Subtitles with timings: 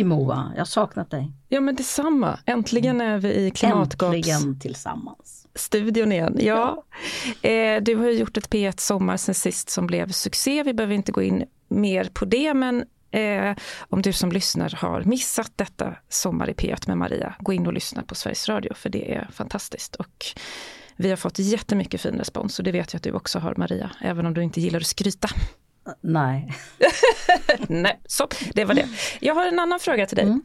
[0.00, 1.32] Hej Moa, jag har saknat dig.
[1.48, 5.46] Ja men detsamma, äntligen är vi i Klimatgaps Äntligen tillsammans.
[5.54, 6.36] studion igen.
[6.40, 6.84] Ja.
[7.42, 10.62] Eh, du har ju gjort ett P1 Sommar sen sist som blev succé.
[10.62, 13.56] Vi behöver inte gå in mer på det men eh,
[13.88, 17.72] om du som lyssnar har missat detta Sommar i P1 med Maria, gå in och
[17.72, 19.96] lyssna på Sveriges Radio för det är fantastiskt.
[19.96, 20.26] Och
[20.96, 23.90] vi har fått jättemycket fin respons och det vet jag att du också har Maria,
[24.00, 25.28] även om du inte gillar att skryta.
[26.00, 26.52] Nej.
[27.68, 28.88] Nej, så det var det.
[29.20, 30.26] Jag har en annan fråga till dig.
[30.26, 30.42] Mm.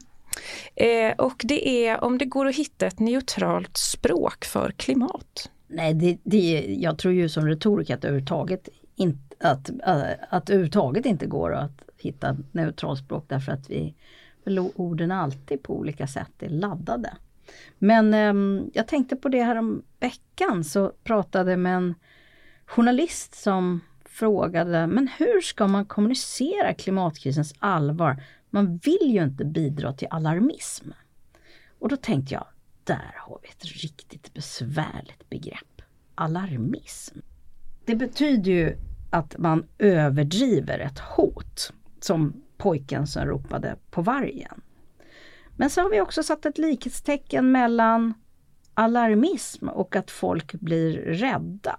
[0.74, 5.50] Eh, och det är om det går att hitta ett neutralt språk för klimat.
[5.68, 11.06] Nej, det, det, jag tror ju som retoriker att överhuvudtaget, in, att, äh, att överhuvudtaget
[11.06, 13.94] inte går att hitta neutralt språk därför att vi
[14.74, 17.16] orden alltid på olika sätt är laddade.
[17.78, 21.94] Men ehm, jag tänkte på det här om veckan så pratade med en
[22.66, 23.80] journalist som
[24.16, 28.22] frågade, men hur ska man kommunicera klimatkrisens allvar?
[28.50, 30.90] Man vill ju inte bidra till alarmism.
[31.78, 32.46] Och då tänkte jag,
[32.84, 35.82] där har vi ett riktigt besvärligt begrepp.
[36.14, 37.18] Alarmism.
[37.84, 38.76] Det betyder ju
[39.10, 44.60] att man överdriver ett hot, som pojken som ropade på vargen.
[45.56, 48.14] Men så har vi också satt ett likhetstecken mellan
[48.74, 51.76] alarmism och att folk blir rädda.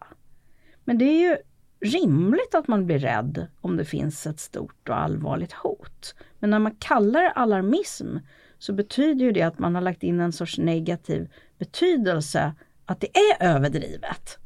[0.84, 1.38] Men det är ju
[1.80, 6.16] rimligt att man blir rädd om det finns ett stort och allvarligt hot.
[6.40, 8.18] Men när man kallar det alarmism
[8.58, 12.54] så betyder ju det att man har lagt in en sorts negativ betydelse
[12.86, 14.38] att det är överdrivet.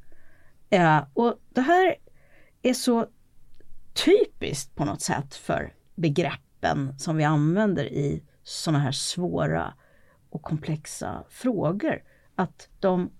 [0.70, 1.96] Eh, och det här
[2.62, 3.08] är så
[4.06, 9.74] typiskt på något sätt för begreppen som vi använder i sådana här svåra
[10.30, 12.04] och komplexa frågor.
[12.36, 13.12] Att de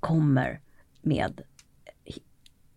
[0.00, 0.60] kommer
[1.02, 1.42] med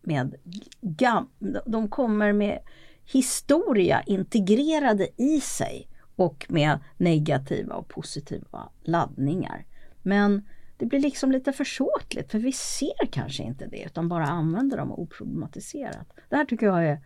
[0.03, 0.35] med
[0.81, 1.29] gam,
[1.65, 2.59] de kommer med
[3.05, 9.65] historia integrerade i sig och med negativa och positiva laddningar.
[10.01, 10.47] Men
[10.77, 14.91] det blir liksom lite försåtligt för vi ser kanske inte det utan bara använder dem
[14.91, 16.07] oproblematiserat.
[16.29, 17.01] Det här tycker jag är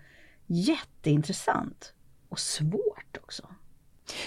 [0.45, 1.93] jätteintressant
[2.29, 3.47] och svårt också.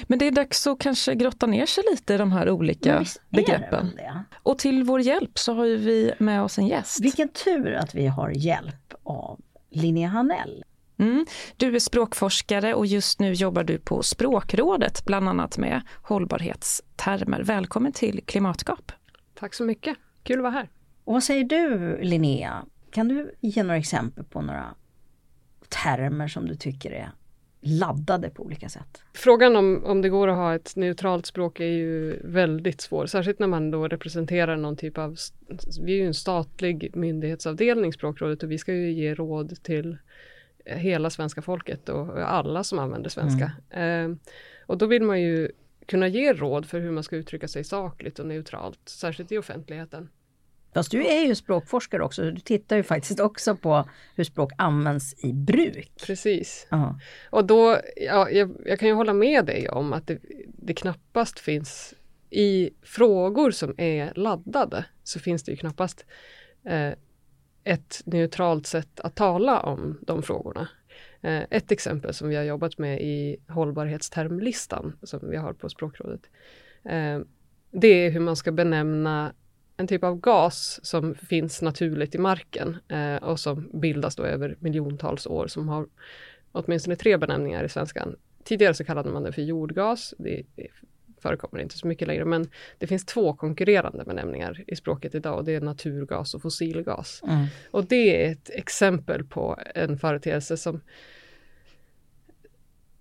[0.06, 3.98] Men det är dags att kanske grotta ner sig lite i de här olika begreppen.
[4.42, 7.00] Och till vår hjälp så har vi med oss en gäst.
[7.00, 10.64] Vilken tur att vi har hjälp av Linnea Hanell.
[10.98, 11.26] Mm.
[11.56, 17.42] Du är språkforskare och just nu jobbar du på Språkrådet, bland annat med hållbarhetstermer.
[17.42, 18.92] Välkommen till Klimatgap.
[19.34, 20.68] Tack så mycket, kul att vara här.
[21.04, 22.64] Och vad säger du Linnea?
[22.92, 24.74] Kan du ge några exempel på några
[25.68, 27.10] termer som du tycker är
[27.60, 29.03] laddade på olika sätt.
[29.12, 33.38] Frågan om, om det går att ha ett neutralt språk är ju väldigt svår, särskilt
[33.38, 35.16] när man då representerar någon typ av,
[35.82, 39.97] vi är ju en statlig myndighetsavdelning, Språkrådet, och vi ska ju ge råd till
[40.65, 43.53] hela svenska folket och alla som använder svenska.
[43.71, 44.12] Mm.
[44.12, 44.16] Eh,
[44.66, 45.50] och då vill man ju
[45.87, 50.09] kunna ge råd för hur man ska uttrycka sig sakligt och neutralt, särskilt i offentligheten.
[50.75, 55.25] Fast du är ju språkforskare också, du tittar ju faktiskt också på hur språk används
[55.25, 55.92] i bruk.
[56.06, 56.66] Precis.
[56.70, 56.94] Uh-huh.
[57.31, 61.41] Och då, ja, jag, jag, kan ju hålla med dig om att det, det knappast
[61.41, 61.94] finns
[62.30, 66.06] i frågor som är laddade så finns det ju knappast
[66.64, 66.92] eh,
[67.64, 70.69] ett neutralt sätt att tala om de frågorna.
[71.20, 76.20] Eh, ett exempel som vi har jobbat med i hållbarhetstermlistan som vi har på Språkrådet.
[76.84, 77.20] Eh,
[77.70, 79.32] det är hur man ska benämna
[79.80, 84.56] en typ av gas som finns naturligt i marken eh, och som bildas då över
[84.58, 85.86] miljontals år som har
[86.52, 88.16] åtminstone tre benämningar i svenskan.
[88.44, 90.14] Tidigare så kallade man det för jordgas.
[90.18, 90.42] Det,
[91.22, 95.44] förekommer inte så mycket längre, men det finns två konkurrerande benämningar i språket idag och
[95.44, 97.22] det är naturgas och fossilgas.
[97.26, 97.47] Mm.
[97.70, 100.80] Och det är ett exempel på en företeelse som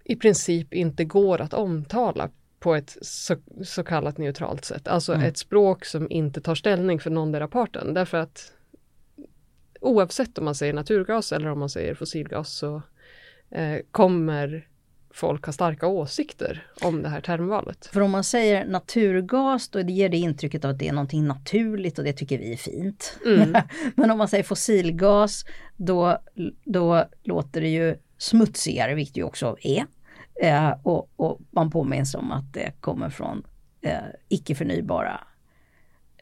[0.04, 2.30] i princip inte går att omtala
[2.60, 4.88] på ett så, så kallat neutralt sätt.
[4.88, 5.26] Alltså mm.
[5.26, 7.94] ett språk som inte tar ställning för någondera parten.
[7.94, 8.54] Därför att
[9.82, 12.82] oavsett om man säger naturgas eller om man säger fossilgas så
[13.50, 14.68] eh, kommer
[15.14, 17.86] folk ha starka åsikter om det här termvalet.
[17.86, 22.00] För om man säger naturgas då ger det intrycket av att det är någonting naturligt
[22.00, 23.18] och det tycker vi är fint.
[23.26, 23.54] Mm.
[23.96, 25.46] Men om man säger fossilgas
[25.78, 26.18] då,
[26.64, 29.86] då låter det ju smutsigare, vilket det också är.
[30.42, 33.44] Eh, och, och, man påminns om att det kommer från
[33.82, 33.94] eh,
[34.30, 35.20] icke förnybara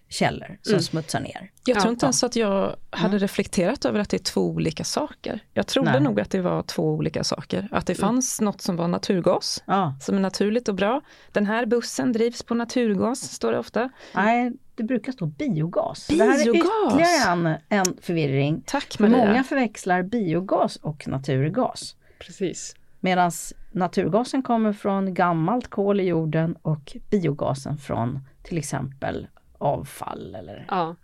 [0.10, 0.84] källor som mm.
[0.84, 1.52] smutsar ner.
[1.66, 3.20] Jag tror inte ens att jag hade mm.
[3.20, 5.40] reflekterat över att det är två olika saker.
[5.54, 6.02] Jag trodde Nej.
[6.02, 7.68] nog att det var två olika saker.
[7.72, 8.10] Att det mm.
[8.10, 9.96] fanns något som var naturgas, ja.
[10.02, 11.02] som är naturligt och bra.
[11.32, 13.90] Den här bussen drivs på naturgas, står det ofta.
[14.16, 16.08] Nej, det brukar stå biogas.
[16.08, 16.08] biogas.
[16.08, 18.64] Det här är ytterligare en, en förvirring.
[18.66, 19.18] Tack Maria.
[19.18, 21.96] Många förväxlar biogas och naturgas.
[22.20, 22.76] Precis.
[23.00, 23.32] Medan
[23.72, 29.28] naturgasen kommer från gammalt kol i jorden och biogasen från till exempel
[29.58, 30.96] avfall eller Ja.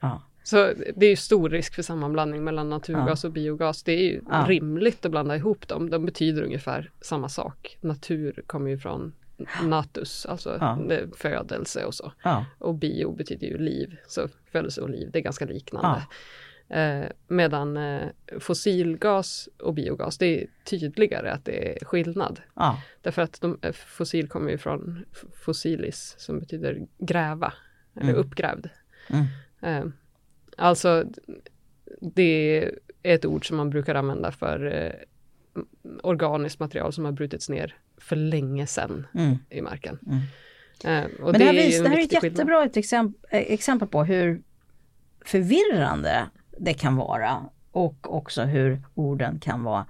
[0.00, 0.22] ja.
[0.42, 0.56] Så
[0.96, 3.82] det är ju stor risk för sammanblandning mellan naturgas och biogas.
[3.82, 4.44] Det är ju Ja.
[4.48, 5.90] rimligt att blanda ihop dem.
[5.90, 7.78] De betyder ungefär samma sak.
[7.80, 9.12] Natur kommer ju från
[9.62, 10.78] natus, alltså Ja.
[11.16, 12.12] födelse och så.
[12.22, 12.44] Ja.
[12.58, 16.02] Och bio betyder ju liv, så födelse och liv, det är ganska liknande.
[16.68, 18.08] Eh, medan eh,
[18.40, 22.40] fossilgas och biogas, det är tydligare att det är skillnad.
[22.54, 22.82] Ja.
[23.02, 25.04] Därför att de, eh, fossil kommer ju från
[25.44, 27.52] fossilis som betyder gräva,
[27.96, 28.20] eller Mm.
[28.20, 28.68] uppgrävd.
[29.10, 29.24] Mm.
[29.62, 29.92] Eh,
[30.56, 31.04] alltså
[32.00, 34.92] det är ett ord som man brukar använda för eh,
[36.02, 39.36] organiskt material som har brutits ner för länge sedan Mm.
[39.50, 39.98] i marken.
[40.06, 40.18] Mm.
[41.20, 42.24] Men det här, är ju vis, det här är ett skillnad.
[42.32, 44.42] jättebra ett exempel, exempel på hur
[45.24, 46.26] förvirrande
[46.58, 49.86] det kan vara och också hur orden kan vara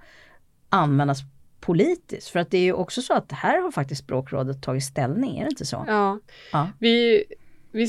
[0.69, 1.19] användas
[1.59, 2.29] politiskt.
[2.29, 5.43] För att det är ju också så att här har faktiskt språkrådet tagit ställning, är
[5.43, 5.83] det inte så?
[5.87, 6.19] Ja,
[6.51, 6.69] Ja.
[6.79, 7.23] vi,
[7.71, 7.87] vi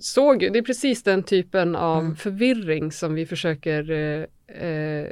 [0.00, 2.16] såg ju, det är precis den typen av Mm.
[2.16, 4.24] förvirring som vi försöker eh,
[4.68, 5.08] eh,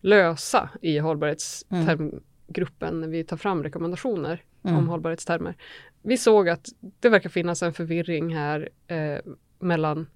[0.00, 4.76] lösa i hållbarhetstermgruppen när vi tar fram rekommendationer Mm.
[4.76, 5.56] om hållbarhetstermer.
[6.02, 6.68] Vi såg att
[7.00, 9.18] det verkar finnas en förvirring här eh,
[9.58, 10.06] mellan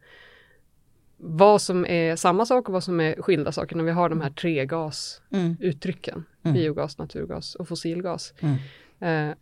[1.20, 4.20] vad som är samma sak och vad som är skilda saker när vi har de
[4.20, 6.24] här tre gasuttrycken.
[6.42, 6.54] Mm.
[6.54, 8.34] Biogas, naturgas och fossilgas.
[8.40, 9.30] Mm.
[9.30, 9.36] Eh,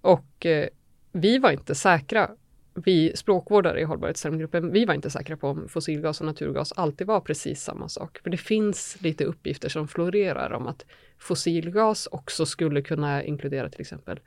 [0.00, 0.68] och eh,
[1.12, 2.30] vi var inte säkra,
[2.74, 7.20] vi språkvårdare i hållbarhetstermgruppen, vi var inte säkra på om fossilgas och naturgas alltid var
[7.20, 8.18] precis samma sak.
[8.22, 10.84] För det finns lite uppgifter som florerar om att
[11.18, 14.20] fossilgas också skulle kunna inkludera till exempel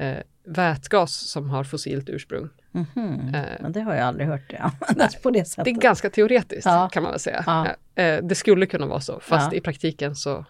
[0.00, 2.48] eh, vätgas som har fossilt ursprung.
[2.72, 3.32] Mhm.
[3.34, 5.66] Eh, Men det har jag aldrig hört det användas på det Det sättet.
[5.76, 6.88] är ganska teoretiskt Ja.
[6.92, 7.44] kan man väl säga.
[7.46, 7.66] Ja.
[8.02, 9.58] Eh, det skulle kunna vara så, fast Ja.
[9.58, 10.44] i praktiken så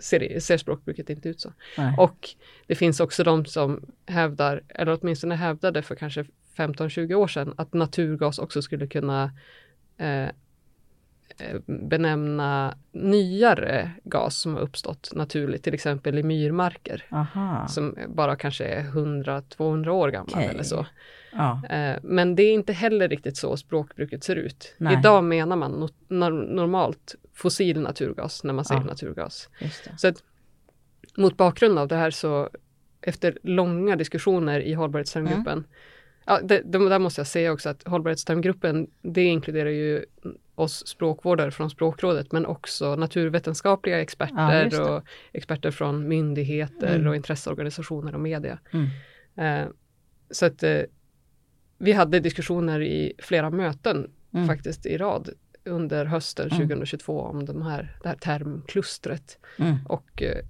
[0.00, 1.52] ser, det, ser språkbruket inte ut så.
[1.78, 1.94] Nej.
[1.98, 2.28] Och
[2.66, 6.24] det finns också de som hävdar, eller åtminstone hävdade för kanske
[6.56, 9.30] 15-20 år sedan, att naturgas också skulle kunna
[9.98, 10.28] eh, eh,
[11.66, 17.68] benämna nyare gas som har uppstått naturligt, till exempel i myrmarker, Aha.
[17.68, 20.46] som bara kanske är 100-200 år gamla Okej.
[20.48, 20.86] eller så.
[21.32, 21.62] Ja.
[21.70, 24.74] Eh, Men det är inte heller riktigt så språkbruket ser ut.
[24.78, 24.96] Nej.
[24.98, 28.86] Idag menar man no nor- normalt fossil naturgas när man säger Ja.
[28.86, 29.48] naturgas.
[29.96, 30.22] Så att,
[31.16, 32.50] mot bakgrund av det här så
[33.00, 35.64] efter långa diskussioner i hållbarhetstermgruppen Mm.
[36.28, 40.04] Ja, det, det, där måste jag säga också att hållbarhetstermgruppen det inkluderar ju
[40.56, 44.80] oss språkvårdare från språkrådet men också naturvetenskapliga Ja, experter det.
[44.90, 47.06] och experter från myndigheter Mm.
[47.08, 48.58] och intresseorganisationer och media.
[48.72, 48.86] Mm.
[49.64, 49.68] Eh,
[50.30, 50.80] så att eh,
[51.78, 54.46] vi hade diskussioner i flera möten Mm.
[54.48, 55.30] faktiskt i rad
[55.64, 56.58] under hösten Mm.
[56.68, 59.76] 2022 om de här, det här termklustret Mm.
[59.88, 60.44] och eh,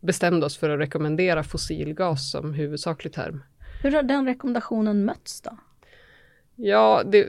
[0.00, 3.42] bestämde oss för att rekommendera fossilgas som huvudsaklig term.
[3.82, 5.58] Hur har den rekommendationen mötts då?
[6.56, 7.26] Ja, det,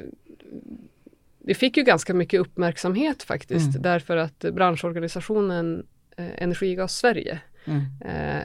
[1.44, 3.82] det fick ju ganska mycket uppmärksamhet faktiskt Mm.
[3.82, 5.86] därför att branschorganisationen
[6.18, 7.82] eh, Energigas Sverige Mm.
[8.02, 8.44] eh,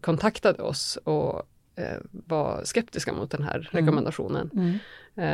[0.00, 1.42] kontaktade oss och
[1.76, 3.66] eh, var skeptiska mot den här Mm.
[3.70, 4.50] rekommendationen.
[4.54, 4.78] Mm.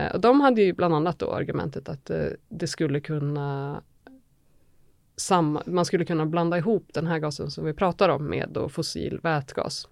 [0.06, 3.82] Eh, och de hade ju bland annat då argumentet att eh, det skulle kunna
[5.16, 8.68] samma, man skulle kunna blanda ihop den här gasen som vi pratar om med då
[8.68, 9.88] fossil vätgas.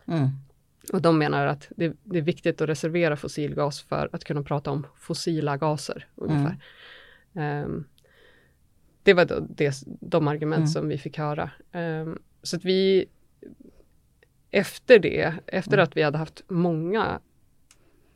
[0.83, 0.97] Mm.
[0.97, 4.71] Och de menar att det, det är viktigt att reservera fossilgas för att kunna prata
[4.71, 6.57] om fossila gaser ungefär.
[7.35, 7.85] Ehm,
[9.03, 10.69] det var då det, de argument Mm.
[10.69, 11.51] som vi fick höra.
[11.73, 13.07] Ehm, så att vi
[14.51, 15.85] efter det, efter Mm.
[15.85, 17.21] att vi hade haft många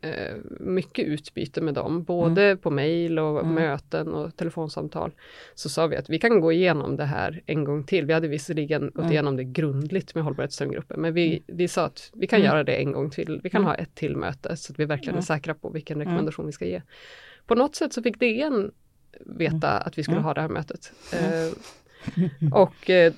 [0.03, 3.55] eh, mycket utbyte med dem, både på mejl och Mm.
[3.55, 5.13] möten och telefonsamtal,
[5.55, 8.07] så sa vi att vi kan gå igenom det här en gång till.
[8.07, 9.13] Vi hade visserligen gått Mm.
[9.13, 12.47] igenom det grundligt med hållbarhetsströmgruppen, men vi, vi sa att vi kan Mm.
[12.51, 13.41] göra det en gång till.
[13.43, 13.67] Vi kan Mm.
[13.67, 15.23] ha ett till möte så att vi verkligen är Mm.
[15.23, 16.83] säkra på vilken rekommendation vi ska ge.
[17.47, 18.71] På något sätt så fick DN
[19.27, 20.25] veta att vi skulle Mm.
[20.25, 20.93] ha det här mötet.
[21.13, 23.13] Eh, och eh,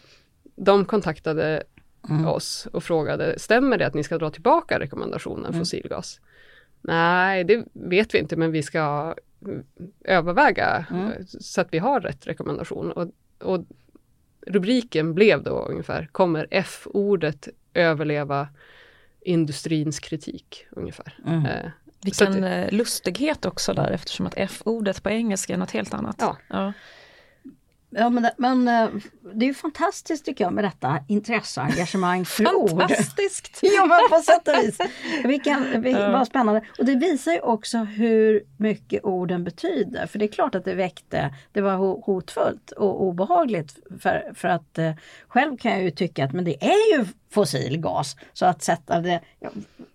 [0.56, 1.62] de kontaktade
[2.10, 2.26] Mm.
[2.26, 5.58] oss och frågade, stämmer det att ni ska dra tillbaka rekommendationen Mm.
[5.60, 6.20] fossilgas?
[6.84, 9.14] Nej, det vet vi inte, men vi ska
[10.04, 11.12] överväga Mm.
[11.26, 12.92] så att vi har rätt rekommendation.
[12.92, 13.10] Och,
[13.42, 13.64] och
[14.46, 18.48] rubriken blev då ungefär, kommer F-ordet överleva
[19.20, 20.66] industrins kritik?
[20.70, 21.18] Ungefär.
[21.26, 21.46] Mm.
[21.46, 21.70] Eh,
[22.02, 26.16] Vilken att eh, lustighet också där eftersom att F-ordet på engelska är något helt annat.
[26.18, 26.36] Ja.
[26.48, 26.72] Ja.
[27.96, 28.88] Ja, men, men eh,
[29.34, 32.70] det är ju fantastiskt tycker jag med detta intresse engagemang för ord.
[32.70, 33.58] Fantastiskt!
[33.62, 34.78] ja, men på sätt och vis.
[35.24, 36.62] Vilken, vilken, vad spännande.
[36.78, 40.06] Och det visar ju också hur mycket orden betyder.
[40.06, 43.78] För det är klart att det väckte, det var hotfullt och obehagligt.
[44.00, 44.92] För, för att eh,
[45.28, 48.16] själv kan jag ju tycka att men det är ju fossil gas.
[48.32, 49.20] Så att sätta det,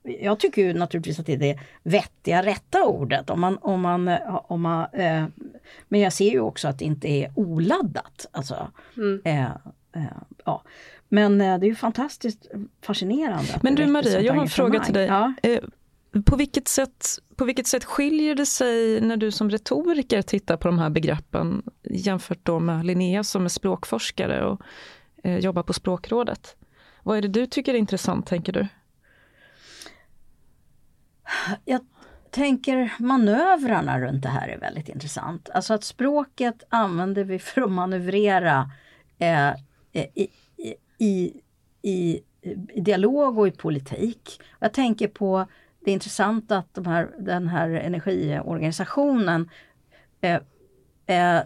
[0.03, 3.29] jag, tycker ju naturligtvis att det är det vettiga, rätta ordet.
[3.29, 4.09] Om man, om man,
[4.47, 5.25] om man, eh,
[5.87, 8.25] men jag ser ju också att det inte är oladdat.
[8.31, 9.21] Alltså, mm.
[9.25, 9.45] eh,
[9.95, 10.03] eh,
[10.45, 10.63] ja.
[11.09, 12.47] Men eh, det är ju fantastiskt
[12.81, 13.59] fascinerande.
[13.61, 15.05] Men du Maria, jag har en fråga till dig.
[15.07, 15.33] Ja.
[15.43, 15.59] Eh,
[16.25, 20.67] på vilket, sätt, på vilket sätt skiljer det sig när du som retoriker tittar på
[20.67, 24.61] de här begreppen jämfört då med Linnea som är språkforskare och
[25.23, 26.55] eh, jobbar på Språkrådet?
[27.03, 28.67] Vad är det du tycker är intressant, tänker du?
[31.65, 31.81] Jag
[32.29, 35.49] tänker manövrarna runt det här är väldigt intressant.
[35.49, 38.71] Alltså att språket använder vi för att manövrera
[39.19, 39.49] eh,
[39.93, 41.33] i, i, i,
[41.81, 42.21] i,
[42.81, 44.41] dialog och i politik.
[44.59, 45.45] Jag tänker på
[45.85, 49.49] det är intressant att de här, den här energiorganisationen
[50.21, 50.39] eh,
[51.05, 51.41] eh,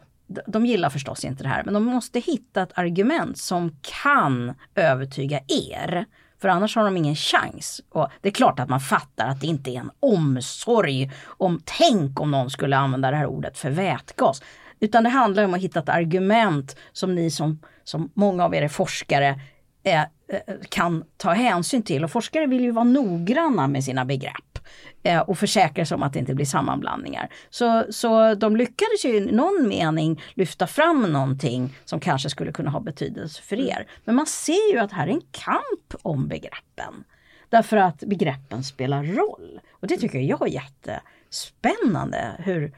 [0.48, 5.40] de gillar förstås inte det här, men de måste hitta ett argument som kan övertyga
[5.48, 6.06] er.
[6.44, 7.82] För annars har de ingen chans.
[7.90, 12.22] Och det är klart att man fattar att det inte är en omsorg om tänk
[12.22, 14.42] om någon skulle använda det här ordet för vätgas.
[14.80, 18.62] Utan det handlar om att hitta ett argument som ni som, som många av er
[18.62, 19.40] är forskare
[19.84, 20.02] eh,
[20.34, 22.04] Eh, kan ta hänsyn till.
[22.04, 24.60] Och forskare vill ju vara noggranna med sina begrepp
[25.04, 27.30] eh, och försäkra sig om att det inte blir sammanblandningar.
[27.50, 32.70] Så, så de lyckades ju i någon mening lyfta fram någonting som kanske skulle kunna
[32.70, 33.88] ha betydelse för er.
[34.06, 37.04] Men man ser ju att här är en kamp om begreppen.
[37.50, 39.60] Därför att begreppen spelar roll.
[39.72, 42.74] Och det tycker jag är jättespännande hur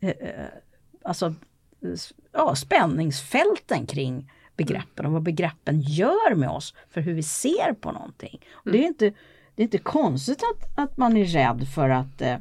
[0.00, 0.46] eh, eh
[1.02, 1.34] alltså,
[2.32, 4.30] ja, spänningsfälten kring
[4.64, 8.40] begreppen och vad begreppen gör med oss för hur vi ser på någonting.
[8.52, 9.12] Och det är inte
[9.54, 12.36] det är inte konstigt att, att man är rädd för att eh,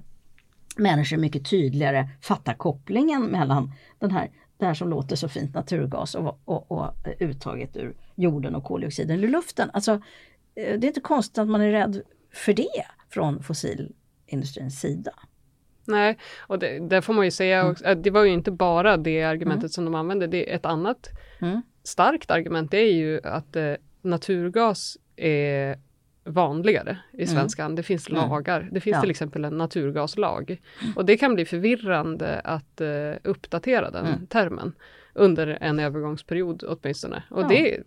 [0.78, 6.16] människor mycket tydligare fattar kopplingen mellan den här, det här som låter så fint, naturgas
[6.16, 9.70] och, och, och uttaget ur jorden och koldioxiden ur luften.
[9.74, 9.92] Alltså,
[10.56, 12.02] eh, det är inte konstigt att man är rädd
[12.34, 15.14] för det från fossilindustrins sida.
[15.86, 17.72] Nej, och det, där får man ju säga mm.
[17.72, 19.70] också, det var ju inte bara det argumentet mm.
[19.70, 20.28] som de använde.
[20.28, 21.10] Det är ett annat
[21.42, 21.62] mm.
[21.90, 25.78] Starkt argument, är ju att eh, naturgas är
[26.24, 27.28] vanligare i mm.
[27.28, 27.66] svenskan.
[27.66, 27.76] Mm.
[27.76, 28.70] Det finns lagar.
[28.72, 29.02] Det finns ja.
[29.02, 30.62] till exempel en naturgaslag.
[30.82, 30.94] Mm.
[30.98, 34.28] Och det kan bli förvirrande att uh, uppdatera den mm.
[34.28, 34.74] termen
[35.20, 37.24] under en övergångsperiod åtminstone.
[37.30, 37.48] Och ja.
[37.48, 37.78] Det,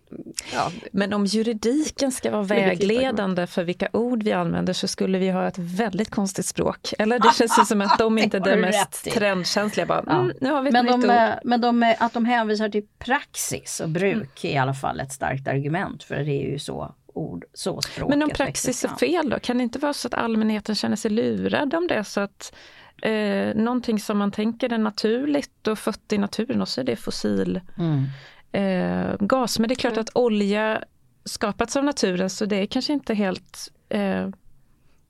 [0.53, 0.71] ja.
[0.91, 5.47] Men om juridiken ska vara vägledande för vilka ord vi använder så skulle vi ha
[5.47, 6.93] ett väldigt konstigt språk.
[6.99, 9.85] Eller det känns ju som att de inte är det mest trendkänsliga.
[9.85, 10.19] Bara, ja.
[10.19, 13.89] mm, nu har vi ett men de, men de, att de hänvisar till praxis och
[13.89, 14.53] bruk mm.
[14.53, 17.45] är i alla fall ett starkt argument för det är ju så ord,
[18.09, 21.11] Men om praxis är fel då, kan det inte vara så att allmänheten känner sig
[21.11, 22.03] lurad om det?
[22.03, 22.55] Så att
[23.01, 26.95] eh, någonting som man tänker är naturligt och fött i naturen och så är det
[26.95, 28.05] fossil mm.
[28.51, 29.59] eh, gas.
[29.59, 30.83] Men det är klart att olja
[31.25, 34.27] skapats av naturen så det är kanske inte helt eh,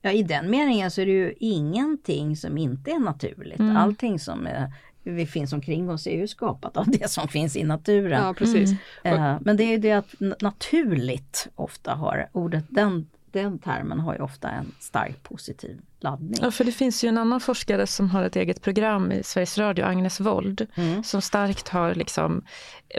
[0.04, 3.58] Ja i den meningen så är det ju ingenting som inte är naturligt.
[3.58, 3.76] Mm.
[3.76, 4.72] Allting som är
[5.04, 8.22] vi finns omkring oss är ju skapat av det som finns i naturen.
[8.24, 8.70] Ja, precis.
[9.02, 9.38] Mm.
[9.44, 14.20] men det är ju det att naturligt ofta har ordet, den, den termen har ju
[14.20, 16.38] ofta en stark positiv laddning.
[16.42, 19.58] Ja, för det finns ju en annan forskare som har ett eget program i Sveriges
[19.58, 21.04] Radio, Agnes Wold, mm.
[21.04, 22.42] som starkt har liksom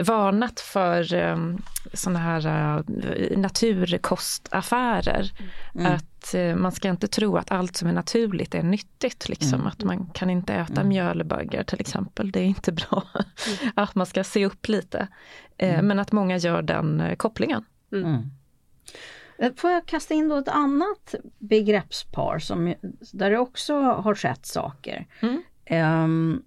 [0.00, 5.30] varnat för um, sådana här uh, naturkostaffärer.
[5.74, 5.92] Mm.
[5.92, 9.28] Att uh, man ska inte tro att allt som är naturligt är nyttigt.
[9.28, 9.54] Liksom.
[9.54, 9.66] Mm.
[9.66, 10.88] Att man kan inte äta mm.
[10.88, 13.02] mjölbaggar till exempel, det är inte bra.
[13.46, 13.72] Mm.
[13.76, 15.08] att man ska se upp lite.
[15.62, 17.64] Uh, men att många gör den kopplingen.
[17.92, 18.30] Mm.
[19.38, 22.74] Eh, får jag kasta in då ett annat begreppspar som,
[23.12, 25.06] där det också har skett saker.
[25.20, 25.42] Mm.
[26.04, 26.42] Um,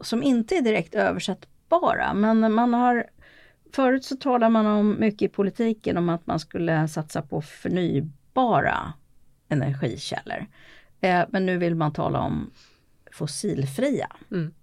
[0.00, 3.06] som inte är direkt översättbara men man har
[3.74, 8.92] Förut så talar man om mycket i politiken om att man skulle satsa på förnybara
[9.48, 10.46] energikällor.
[11.00, 12.50] Eh, men nu vill man tala om
[13.12, 14.16] fossilfria.
[14.30, 14.54] Mm.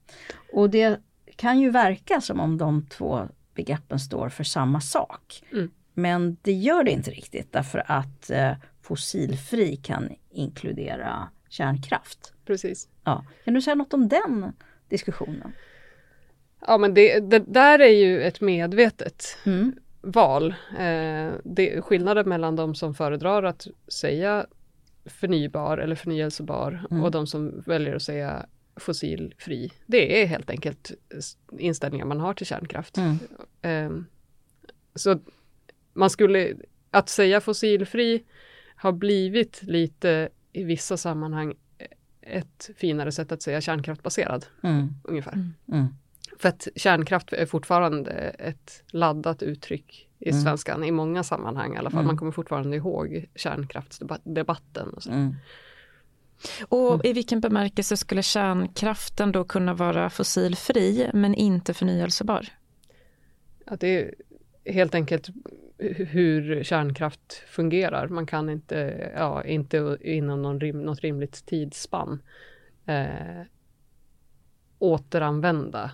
[0.53, 1.00] Och det
[1.36, 5.44] kan ju verka som om de två begreppen står för samma sak.
[5.51, 5.72] Mm.
[6.01, 8.51] Men det gör det inte riktigt därför att eh,
[8.82, 12.34] fossilfri kan inkludera kärnkraft.
[12.46, 12.88] Precis.
[13.03, 13.25] Ja.
[13.46, 14.53] Kan du säga något om den
[14.89, 15.53] diskussionen?
[16.68, 19.75] Ja men det, det där är ju ett medvetet mm.
[20.01, 20.56] val.
[20.79, 24.46] Eh, det, skillnaden mellan de som föredrar att säga
[25.06, 27.03] förnybar eller förnyelsebar mm.
[27.03, 29.72] och de som väljer att säga fossilfri.
[29.86, 30.91] Det är helt enkelt
[31.58, 32.98] inställningar man har till kärnkraft.
[32.98, 33.18] Mm.
[33.62, 34.03] Eh,
[34.96, 35.20] så
[35.93, 36.53] man skulle,
[36.91, 38.24] att säga fossilfri
[38.75, 41.53] har blivit lite i vissa sammanhang
[42.22, 44.46] ett finare sätt att säga kärnkraftbaserad.
[44.63, 44.89] Mm.
[45.03, 45.34] Ungefär.
[45.72, 45.88] Mm.
[46.39, 50.41] För att kärnkraft är fortfarande ett laddat uttryck i Mm.
[50.41, 52.00] svenskan i många sammanhang i alla fall.
[52.00, 52.08] Mm.
[52.08, 54.89] Man kommer fortfarande ihåg kärnkraftsdebatten.
[54.89, 55.12] Och så.
[55.12, 55.36] Mm.
[56.67, 62.48] Och i vilken bemärkelse skulle kärnkraften då kunna vara fossilfri men inte förnyelsebar?
[63.65, 64.13] Att det är
[64.72, 65.29] helt enkelt
[65.88, 68.07] hur kärnkraft fungerar.
[68.07, 72.21] Man kan inte, ja, inte inom någon rim, något rimligt tidsspann
[72.86, 73.41] eh,
[74.79, 75.91] återanvända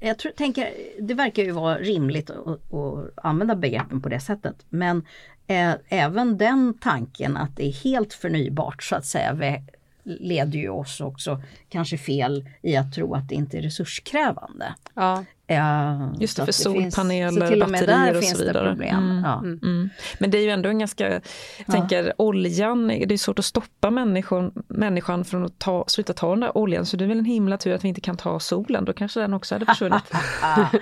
[0.00, 4.56] jag tror, tänker, det verkar ju vara rimligt att, att använda begreppen på det sättet.
[4.68, 5.06] Men
[5.46, 9.60] eh, även den tanken att det är helt förnybart så att säga
[10.04, 14.74] leder ju oss också kanske fel i att tro att det inte är resurskrävande.
[14.94, 18.72] Ja, Eh, Just det, för finns- solpaneler, med batterier och finns så vidare.
[18.72, 19.22] Mm.
[19.24, 19.38] Ja.
[19.40, 19.90] Mm.
[20.18, 23.90] Men det är ju ändå en ganska, jag tänker oljan, det är svårt att stoppa
[23.90, 27.24] människan, människan från att ta, sluta ta den där oljan, så det är väl en
[27.24, 30.04] himla tur att vi inte kan ta solen, då kanske den också hade försvunnit.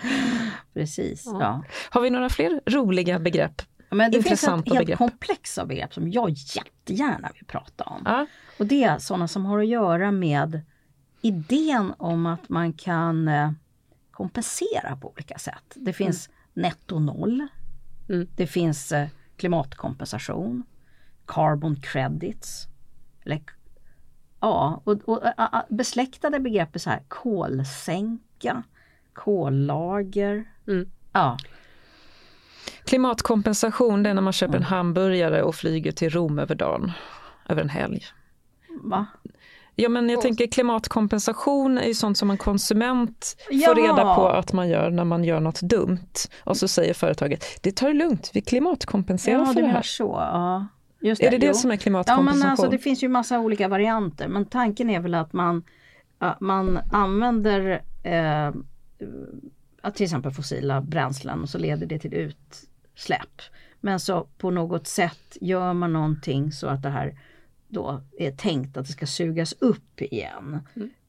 [0.74, 1.38] Precis, Ja.
[1.40, 1.62] ja.
[1.90, 3.62] Har vi några fler roliga begrepp?
[3.90, 4.98] Men det finns ett helt begrepp.
[4.98, 8.02] komplex av begrepp som jag jättegärna vill prata om.
[8.04, 8.26] Ja.
[8.58, 10.60] Och det är sådana som har att göra med
[11.22, 13.50] idén om att man kan eh,
[14.12, 15.72] kompensera på olika sätt.
[15.74, 17.46] Det finns netto noll.
[18.08, 18.28] Mm.
[18.36, 20.62] Det finns eh, klimatkompensation.
[21.26, 22.66] Carbon credits.
[23.24, 23.42] Eller,
[24.40, 28.62] ja, och, och ä, besläktade begrepp är så här kolsänka,
[29.12, 30.44] kollager.
[30.66, 30.90] Mm.
[31.12, 31.38] Ja,
[32.84, 36.92] Klimatkompensation, det är när man köper en hamburgare och flyger till Rom över dagen,
[37.48, 38.02] över en helg.
[38.82, 39.06] va?
[39.74, 43.68] Ja men jag tänker klimatkompensation är ju sånt som en konsument Ja.
[43.68, 46.08] får reda på att man gör när man gör något dumt.
[46.44, 49.82] Och så säger företaget, det tar det lugnt, vi klimatkompenserar Ja, för det här.
[49.82, 50.16] så.
[50.18, 50.66] Ja.
[51.00, 51.54] Just Är det det jo.
[51.54, 52.38] som är Ja klimatkompensation?
[52.40, 55.62] men alltså det finns ju massa olika varianter men tanken är väl att man,
[56.18, 58.52] att man använder eh,
[59.80, 63.42] att till exempel fossila bränslen och så leder det till utsläpp.
[63.80, 67.18] Men så på något sätt gör man någonting så att det här
[67.72, 70.58] då är tänkt att det ska sugas upp igen.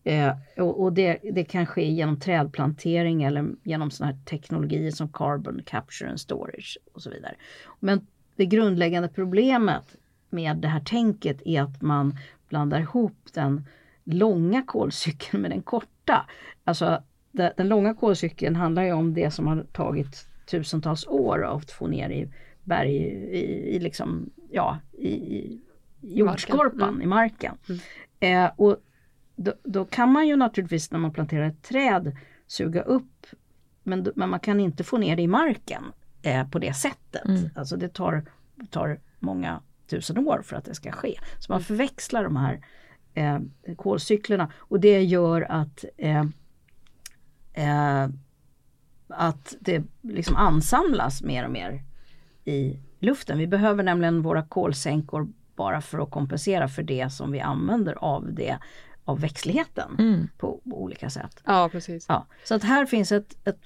[0.04, 5.10] Eh, och och det, det kan ske genom trädplantering eller genom sådana här teknologier som
[5.10, 7.36] carbon capture and storage och så vidare.
[7.80, 9.95] Men det grundläggande problemet
[10.30, 12.17] med det här tänket är att man
[12.49, 13.65] blandar ihop den
[14.04, 16.26] långa kolcykeln med den korta.
[16.63, 21.71] Alltså de- den långa kolcykeln handlar ju om det som har tagit tusentals år att
[21.71, 22.28] få ner i
[22.63, 25.60] berg, i, i liksom, ja, i
[26.03, 27.01] jordskorpan, Mm.
[27.01, 27.57] i marken.
[28.19, 28.77] Eh, och
[29.35, 33.25] då, då kan man ju naturligtvis när man planterar ett träd suga upp
[33.83, 35.83] men, men man kan inte få ner det i marken
[36.21, 37.25] eh, på det sättet.
[37.27, 37.49] Mm.
[37.55, 38.25] Alltså det tar,
[38.69, 41.19] tar många tusen år för att det ska ske.
[41.39, 42.65] Så man förväxlar de här
[43.13, 43.39] eh,
[43.75, 46.25] kolcyklerna och det gör att eh,
[47.53, 48.09] eh,
[49.07, 51.83] att det liksom ansamlas mer och mer
[52.45, 53.37] i luften.
[53.37, 58.33] Vi behöver nämligen våra kolsänkor bara för att kompensera för det som vi använder av
[58.33, 58.57] det
[59.05, 60.27] av växtligheten Mm.
[60.37, 61.41] på, på olika sätt.
[61.45, 62.05] Ja, precis.
[62.09, 63.59] Ja, så att här finns ett, ett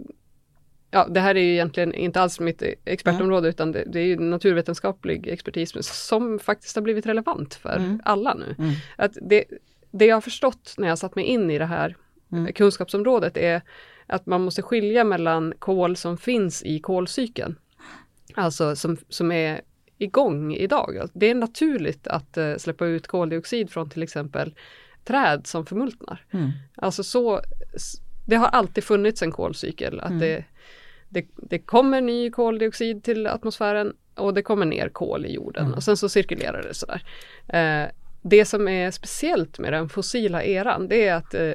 [0.91, 5.29] ja, det här är ju egentligen inte alls mitt expertområde utan det, det är naturvetenskaplig
[5.29, 5.73] expertis
[6.09, 8.01] som faktiskt har blivit relevant för Mm.
[8.05, 8.55] alla nu.
[8.59, 8.73] Mm.
[8.97, 9.45] Att det,
[9.91, 11.97] det jag har förstått när jag satt mig in i det här
[12.33, 12.53] Mm.
[12.53, 13.63] kunskapsområdet är
[14.07, 17.57] att man måste skilja mellan kol som finns i kolcykeln.
[18.35, 19.61] Alltså som, som är
[19.99, 21.09] igång idag.
[21.13, 24.55] Det är naturligt att eh, släppa ut koldioxid från till exempel
[25.05, 26.25] träd som förmultnar.
[26.31, 26.51] Mm.
[26.77, 27.41] Alltså så,
[28.27, 30.01] det har alltid funnits en kolcykel.
[30.01, 30.21] Att Mm.
[30.21, 30.45] det,
[31.09, 35.75] det, det kommer ny koldioxid till atmosfären och det kommer ner kol i jorden Mm.
[35.77, 37.03] och sen så cirkulerar det sådär.
[37.49, 37.89] Eh,
[38.23, 41.53] det som är speciellt med den fossila eran det är att eh,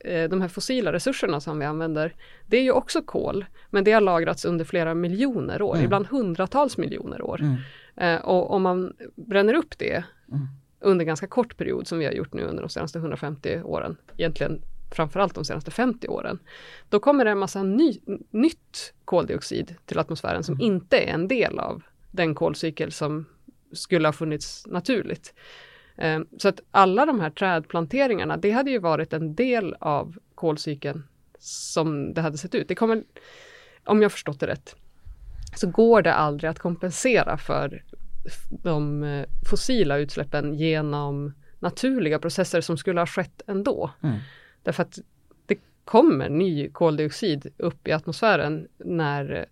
[0.00, 2.14] eh, de här fossila resurserna som vi använder
[2.46, 5.84] det är ju också kol men det har lagrats under flera miljoner år, Mm.
[5.84, 7.40] ibland hundratals miljoner år.
[7.40, 7.56] Mm.
[7.96, 10.46] Eh, och om man bränner upp det Mm.
[10.80, 14.62] under ganska kort period som vi har gjort nu under de senaste 150 åren, egentligen
[14.90, 16.38] framförallt de senaste 50 åren,
[16.88, 21.58] då kommer det en massa ny, nytt koldioxid till atmosfären som inte är en del
[21.58, 23.26] av den kolcykel som
[23.72, 25.34] skulle ha funnits naturligt.
[25.96, 31.02] Eh, Så att alla de här trädplanteringarna, det hade ju varit en del av kolcykeln
[31.38, 32.68] som det hade sett ut.
[32.68, 33.04] Det kommer,
[33.84, 34.76] om jag förstått det rätt,
[35.56, 37.82] så går det aldrig att kompensera för
[38.62, 43.90] de eh, fossila utsläppen genom naturliga processer som skulle ha skett ändå.
[44.02, 44.16] Mm.
[44.66, 44.98] Därför att
[45.46, 49.46] det kommer ny koldioxid upp i atmosfären när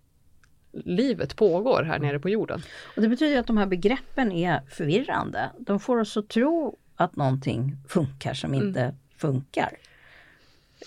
[0.71, 2.61] livet pågår här nere på jorden.
[2.95, 5.49] Och det betyder att de här begreppen är förvirrande.
[5.59, 8.67] De får oss att tro att någonting funkar som Mm.
[8.67, 9.69] inte funkar.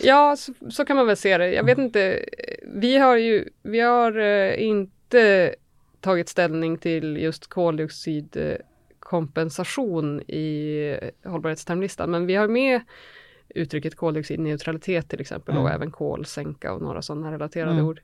[0.01, 1.53] Ja, så, så kan man väl se det.
[1.53, 2.25] Jag vet inte,
[2.64, 5.55] vi har ju, vi har eh, inte
[6.01, 12.81] tagit ställning till just koldioxidkompensation i eh, hållbarhetstermlistan, men vi har med
[13.49, 15.73] uttrycket koldioxidneutralitet till exempel och Mm.
[15.75, 17.87] även kolsänka och några sådana relaterade Mm.
[17.87, 18.01] ord.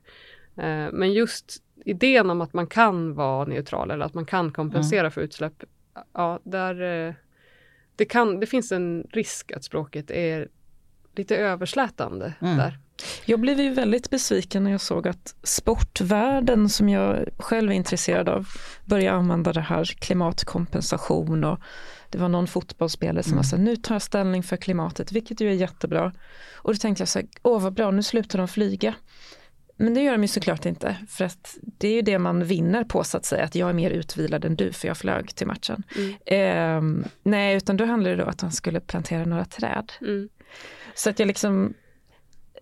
[0.57, 4.99] Eh, men just idén om att man kan vara neutral eller att man kan kompensera
[4.99, 5.11] Mm.
[5.11, 5.63] för utsläpp,
[6.13, 7.13] ja, där eh,
[7.95, 10.47] det, kan, det finns en risk att språket är
[11.15, 12.57] lite överslätande Mm.
[12.57, 12.79] där.
[13.25, 18.29] Jag blev ju väldigt besviken när jag såg att sportvärlden som jag själv är intresserad
[18.29, 18.47] av
[18.85, 21.59] började använda det här klimatkompensation och
[22.09, 23.37] det var någon fotbollsspelare som Mm.
[23.37, 26.13] var så här, nu tar jag ställning för klimatet, vilket ju är jättebra.
[26.55, 28.93] Och då tänkte jag så här, åh vad bra, nu slutar de flyga.
[29.77, 32.83] Men det gör de ju såklart inte, för att det är ju det man vinner
[32.83, 35.47] på så att säga, att jag är mer utvilad än du för jag flög till
[35.47, 35.83] matchen.
[35.97, 36.15] Mm.
[36.25, 39.91] Ehm, nej, utan då handlade det om att de skulle plantera några träd.
[40.01, 40.29] Mm.
[40.95, 41.73] Så att jag liksom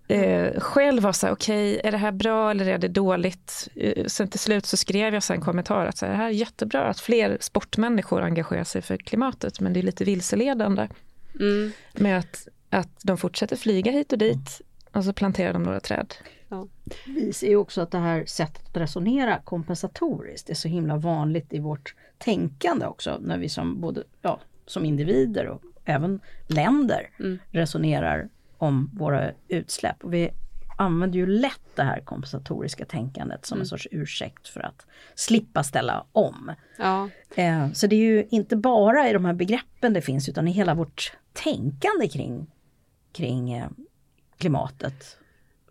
[0.07, 3.67] eh, själv var så här, okej, är det här bra eller är det dåligt?
[3.75, 6.17] Eh, sen till slut så skrev jag så här en kommentar att så här, det
[6.17, 10.87] här är jättebra att fler sportmänniskor engagerar sig för klimatet, men det är lite vilseledande
[11.39, 11.71] Mm.
[11.93, 14.61] med att, att de fortsätter flyga hit och dit
[14.91, 16.13] och så planterar de några träd.
[17.07, 21.53] Vi ser ju också att det här sättet att resonera kompensatoriskt är så himla vanligt
[21.53, 27.39] i vårt tänkande också när vi som både ja, som individer och även länder Mm.
[27.51, 28.29] resonerar
[28.63, 30.03] om våra utsläpp.
[30.03, 30.29] Och vi
[30.77, 33.61] använder ju lätt det här kompensatoriska tänkandet som Mm.
[33.61, 36.51] en sorts ursäkt för att slippa ställa om.
[36.77, 40.47] Ja, Eh, så det är ju inte bara i de här begreppen det finns utan
[40.47, 42.47] i hela vårt tänkande kring,
[43.11, 43.67] kring eh,
[44.37, 44.93] klimatet.
[45.03, 45.17] finns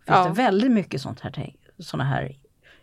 [0.06, 0.24] Ja.
[0.28, 2.36] det väldigt mycket sånt här, såna här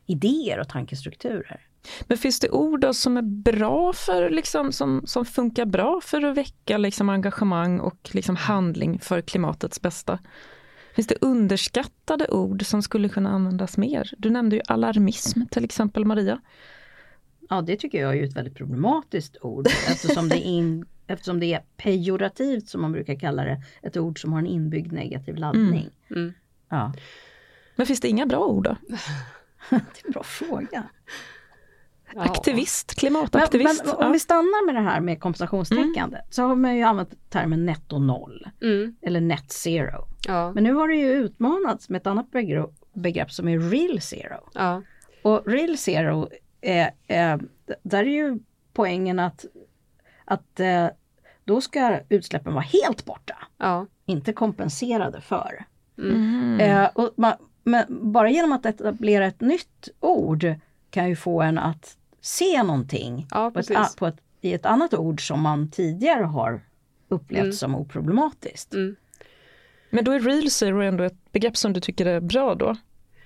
[0.05, 1.61] idéer och tankestrukturer.
[2.07, 6.25] Men finns det ord då som är bra för, liksom, som, som funkar bra för
[6.25, 10.19] att väcka liksom, engagemang och liksom, handling för klimatets bästa?
[10.95, 14.11] Finns det underskattade ord som skulle kunna användas mer?
[14.17, 16.41] Du nämnde ju alarmism till exempel, Maria.
[17.49, 21.53] Ja det tycker jag är ett väldigt problematiskt ord eftersom det, är in, eftersom det
[21.53, 23.63] är pejorativt som man brukar kalla det.
[23.81, 25.89] Ett ord som har en inbyggd negativ laddning.
[26.09, 26.33] mm.
[26.69, 26.93] Ja,
[27.75, 28.75] Men finns det inga bra ord då?
[29.69, 30.83] det är en bra fråga.
[32.15, 33.85] Aktivist, Men, klimataktivist.
[33.85, 34.09] men om ja.
[34.09, 38.47] vi stannar med det här med kompensationstänkande så har man ju använt termen netto noll
[38.61, 38.95] Mm.
[39.01, 40.07] eller net zero.
[40.27, 42.27] Ja, Men nu har det ju utmanats med ett annat
[42.93, 44.49] begrepp, som är real zero.
[44.53, 44.81] ja,
[45.21, 46.29] Och real zero,
[46.61, 47.39] är, är,
[47.83, 48.39] där är ju
[48.73, 49.45] poängen att,
[50.25, 50.87] att eh,
[51.45, 55.65] då ska utsläppen vara helt borta, ja, inte kompenserade för.
[55.97, 56.59] Mm.
[56.59, 60.53] Eh, och man, men bara genom att etablera ett nytt ord
[60.89, 64.93] kan ju få en att se någonting ja på ett, på ett, i ett annat
[64.93, 66.61] ord som man tidigare har
[67.09, 67.53] upplevt Mm.
[67.53, 68.73] som oproblematiskt.
[68.73, 68.95] Mm.
[69.89, 72.75] Men då är real zero ändå ett begrepp som du tycker är bra då?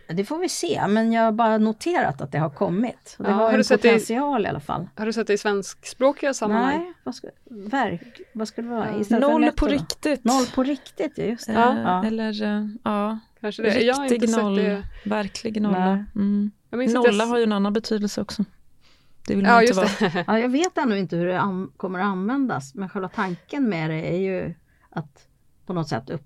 [0.07, 3.15] Det får vi se, men jag har bara noterat att det har kommit.
[3.17, 4.87] Det Ja, har har en sett det i- potential i alla fall.
[4.95, 6.77] Har du sett det i svenskspråkiga sammanhang?
[6.79, 8.89] Nej, vad, ska, verk, vad skulle det vara?
[9.09, 9.19] Ja.
[9.19, 9.71] Noll på då?
[9.71, 10.23] riktigt.
[10.23, 11.53] Noll på riktigt, ja, just det.
[11.53, 12.05] Ja, Ja.
[12.05, 13.79] Eller eh, ja, Kanske det.
[13.81, 14.83] Jag har inte riktig sett noll, det.
[15.05, 16.05] verklig nolla.
[16.15, 16.51] Mm.
[16.71, 17.25] Nolla jag...
[17.27, 18.45] har ju en annan betydelse också.
[19.27, 20.09] Det vill man Ja, inte just vara.
[20.11, 20.23] det.
[20.27, 23.89] Ja, jag vet ännu inte hur det an- kommer att användas, men själva tanken med
[23.89, 24.53] det är ju
[24.89, 25.27] att
[25.65, 26.21] på något sätt upp,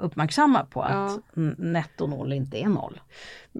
[0.00, 0.92] uppmärksamma på att
[1.34, 1.42] Ja.
[1.58, 3.00] netto noll inte är noll.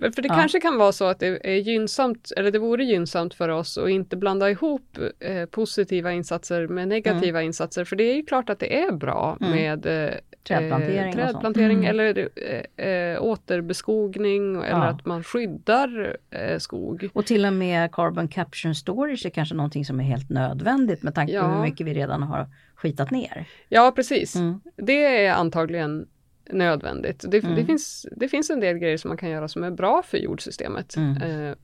[0.01, 0.35] För det Ja.
[0.35, 3.89] kanske kan vara så att det är gynnsamt, eller det vore gynnsamt för oss att
[3.89, 7.85] inte blanda ihop eh, positiva insatser med negativa insatser.
[7.85, 9.53] För det är ju klart att det är bra Mm.
[9.53, 10.15] med eh,
[10.49, 11.15] Trädplantering sånt.
[11.25, 11.91] trädplantering Mm.
[11.91, 12.29] eller
[12.77, 14.85] eh, eh, återbeskogning eller Ja.
[14.85, 17.09] att man skyddar eh, skog.
[17.13, 21.03] Och till och med carbon capture and storage är kanske någonting som är helt nödvändigt
[21.03, 21.55] med tanke på Ja.
[21.55, 23.45] hur mycket vi redan har skitat ner.
[23.69, 24.37] Ja, precis.
[24.37, 24.61] Mm.
[24.77, 26.07] Det är antagligen
[26.51, 27.21] nödvändigt.
[27.29, 27.67] Det, det, Mm.
[27.67, 30.97] finns, det finns en del grejer som man kan göra som är bra för jordsystemet.
[30.97, 31.23] Mm.
[31.23, 31.55] Eh,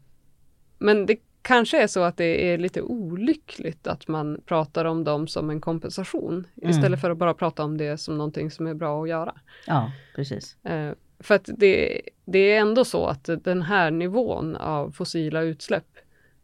[0.79, 5.27] men det kanske är så att det är lite olyckligt att man pratar om dem
[5.29, 6.71] som en kompensation Mm.
[6.71, 9.35] istället för att bara prata om det som någonting som är bra att göra.
[9.67, 10.57] Ja, precis.
[10.65, 15.87] Eh, för att det, det är ändå så att den här nivån av fossila utsläpp,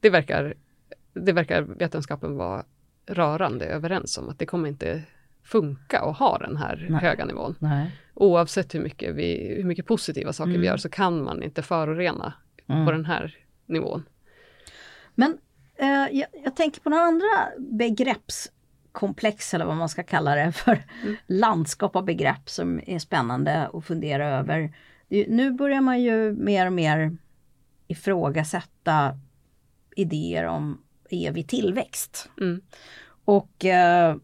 [0.00, 0.54] det verkar,
[1.12, 2.64] det verkar vetenskapen vara
[3.06, 5.02] rörande överens om att det kommer inte
[5.44, 7.00] funka att ha den här Nej.
[7.00, 7.54] höga nivån.
[7.58, 7.90] Nej.
[8.14, 10.60] Oavsett hur mycket, vi, hur mycket positiva saker Mm.
[10.60, 12.32] vi gör så kan man inte förorena
[12.66, 12.86] Mm.
[12.86, 14.02] på den här nivån.
[15.18, 15.38] Men
[15.76, 20.84] eh, jag, jag tänker på några andra begreppskomplex eller vad man ska kalla det för.
[21.02, 21.16] Mm.
[21.26, 24.74] Landskap av begrepp som är spännande att fundera över.
[25.08, 27.16] Nu börjar man ju mer och mer
[27.86, 29.18] ifrågasätta
[29.96, 32.30] idéer om evig tillväxt.
[32.40, 32.60] Mm.
[33.24, 34.16] Och eh,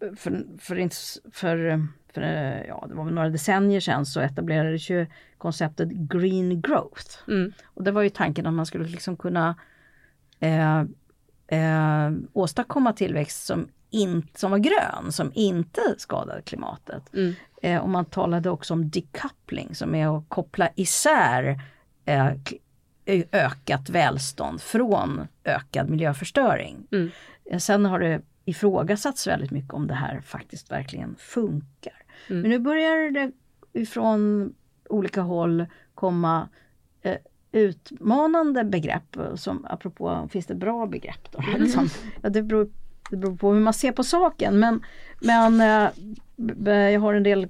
[0.00, 0.88] för, för,
[1.32, 5.06] för, för eh, ja, det var väl några decennier sedan så etablerades ju
[5.38, 7.28] konceptet green growth.
[7.28, 7.52] Mm.
[7.64, 9.54] Och det var ju tanken att man skulle liksom kunna
[10.40, 10.80] eh,
[11.46, 17.14] eh, åstadkomma tillväxt som, in, som var grön, som inte skadade klimatet.
[17.14, 17.34] Mm.
[17.62, 21.60] Eh, och man talade också om decoupling som är att koppla isär
[22.04, 22.26] eh,
[23.06, 26.86] ö- ökat välstånd från ökad miljöförstöring.
[26.90, 27.10] Mm.
[27.50, 32.02] Eh, Sen har det ifrågasatts väldigt mycket om det här faktiskt verkligen funkar.
[32.28, 32.42] Mm.
[32.42, 33.32] Men nu börjar det
[33.72, 34.54] ifrån
[34.88, 36.48] olika håll komma
[37.02, 37.16] eh,
[37.52, 39.16] utmanande begrepp.
[39.16, 41.30] eh, Som apropå, finns det bra begrepp?
[41.30, 41.38] Då?
[41.48, 41.62] Mm.
[41.62, 41.88] Liksom,
[42.22, 42.68] ja, det, beror,
[43.10, 44.58] det beror på hur man ser på saken.
[44.58, 44.80] Men,
[45.20, 45.90] men eh,
[46.36, 47.48] b- jag har en del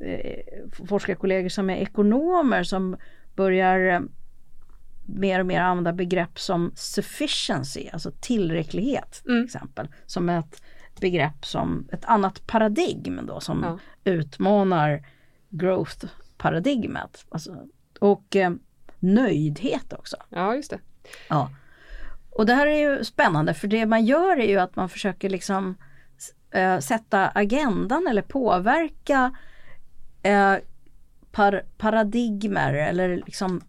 [0.00, 2.96] eh, forskarkollegor som är ekonomer som
[3.36, 4.00] börjar eh,
[5.06, 9.44] mer och mer använda begrepp som sufficiency, alltså tillräcklighet till Mm.
[9.44, 9.88] exempel.
[10.06, 10.62] Som ett
[11.00, 13.78] begrepp som ett annat paradigm då som Ja.
[14.12, 15.06] utmanar
[15.48, 17.26] growth-paradigmet.
[17.28, 17.56] Alltså,
[17.98, 18.50] och eh,
[19.02, 20.16] nöjdhet också.
[20.28, 20.80] Ja, just det.
[21.28, 21.50] Ja.
[22.30, 25.30] Och det här är ju spännande för det man gör är ju att man försöker
[25.30, 25.74] liksom
[26.50, 29.36] eh, sätta agendan eller påverka
[30.22, 30.54] eh,
[31.32, 33.60] par, paradigmer eller liksom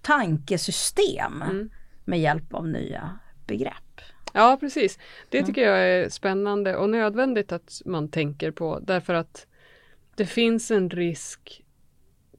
[0.00, 1.70] tankesystem Mm.
[2.04, 4.00] med hjälp av nya begrepp.
[4.32, 4.98] Ja, precis.
[5.28, 5.46] Det Mm.
[5.46, 9.46] tycker jag är spännande och nödvändigt att man tänker på därför att
[10.14, 11.61] det finns en risk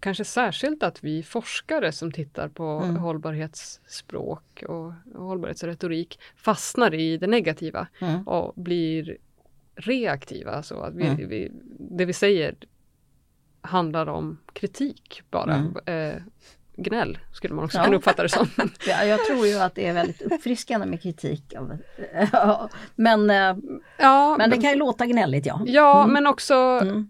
[0.03, 2.95] kanske särskilt att vi forskare som tittar på Mm.
[2.95, 8.27] hållbarhetsspråk och, hållbarhetsretorik fastnar i det negativa Mm.
[8.27, 9.17] och blir
[9.75, 10.63] reaktiva.
[10.63, 11.29] Så att vi, Mm.
[11.29, 12.55] vi, det vi säger
[13.61, 15.55] handlar om kritik bara.
[15.55, 15.75] Mm.
[15.85, 16.21] Eh,
[16.75, 17.83] gnäll skulle man också Ja.
[17.83, 18.47] kunna uppfatta det som.
[18.87, 21.53] Ja, jag tror ju att det är väldigt uppfriskande med kritik.
[22.95, 23.55] Men, eh,
[23.97, 25.61] ja, men det kan ju låta gnälligt ja.
[25.65, 26.13] ja Mm.
[26.13, 27.09] men också Mm.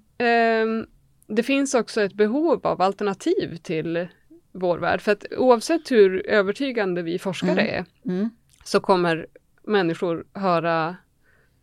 [1.36, 4.08] Det finns också ett behov av alternativ till
[4.52, 5.02] vår värld.
[5.02, 7.68] För att oavsett hur övertygande vi forskare Mm.
[7.76, 8.30] är Mm.
[8.64, 9.28] så kommer
[9.64, 10.96] människor höra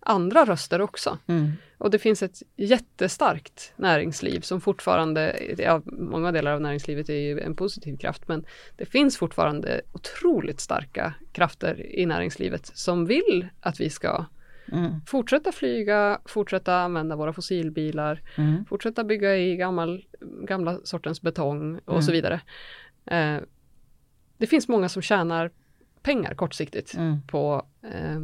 [0.00, 1.18] andra röster också.
[1.26, 1.52] Mm.
[1.78, 7.40] Och det finns ett jättestarkt näringsliv som fortfarande, ja, många delar av näringslivet är ju
[7.40, 8.44] en positiv kraft, men
[8.76, 14.24] det finns fortfarande otroligt starka krafter i näringslivet som vill att vi ska
[14.72, 15.00] Mm.
[15.06, 18.64] fortsätta flyga, fortsätta använda våra fossilbilar, Mm.
[18.64, 20.04] fortsätta bygga i gammal,
[20.42, 22.02] gamla sortens betong och Mm.
[22.02, 22.40] så vidare.
[23.06, 23.36] Eh,
[24.38, 25.50] det finns många som tjänar
[26.02, 27.22] pengar kortsiktigt Mm.
[27.26, 28.20] på eh,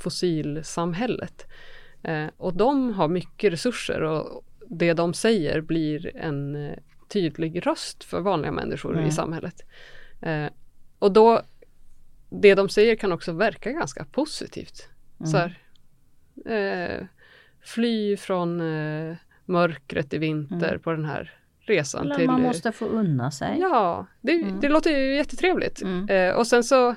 [0.00, 1.46] fossilsamhället.
[2.02, 6.78] Eh, och de har mycket resurser och det de säger blir en eh,
[7.08, 9.06] tydlig röst för vanliga människor Mm.
[9.06, 9.62] i samhället.
[10.20, 10.46] Eh,
[10.98, 11.42] och då,
[12.28, 14.88] det de säger kan också verka ganska positivt.
[15.20, 15.30] Mm.
[15.30, 15.58] Så här,
[16.46, 17.06] eh,
[17.64, 20.80] fly från eh, mörkret i vinter Mm.
[20.80, 22.04] på den här resan.
[22.06, 23.56] Eller till, man måste få unna sig.
[23.60, 24.60] Ja, det, Mm.
[24.60, 25.82] det låter ju jättetrevligt.
[25.82, 26.08] Mm.
[26.08, 26.94] Eh, och sen så,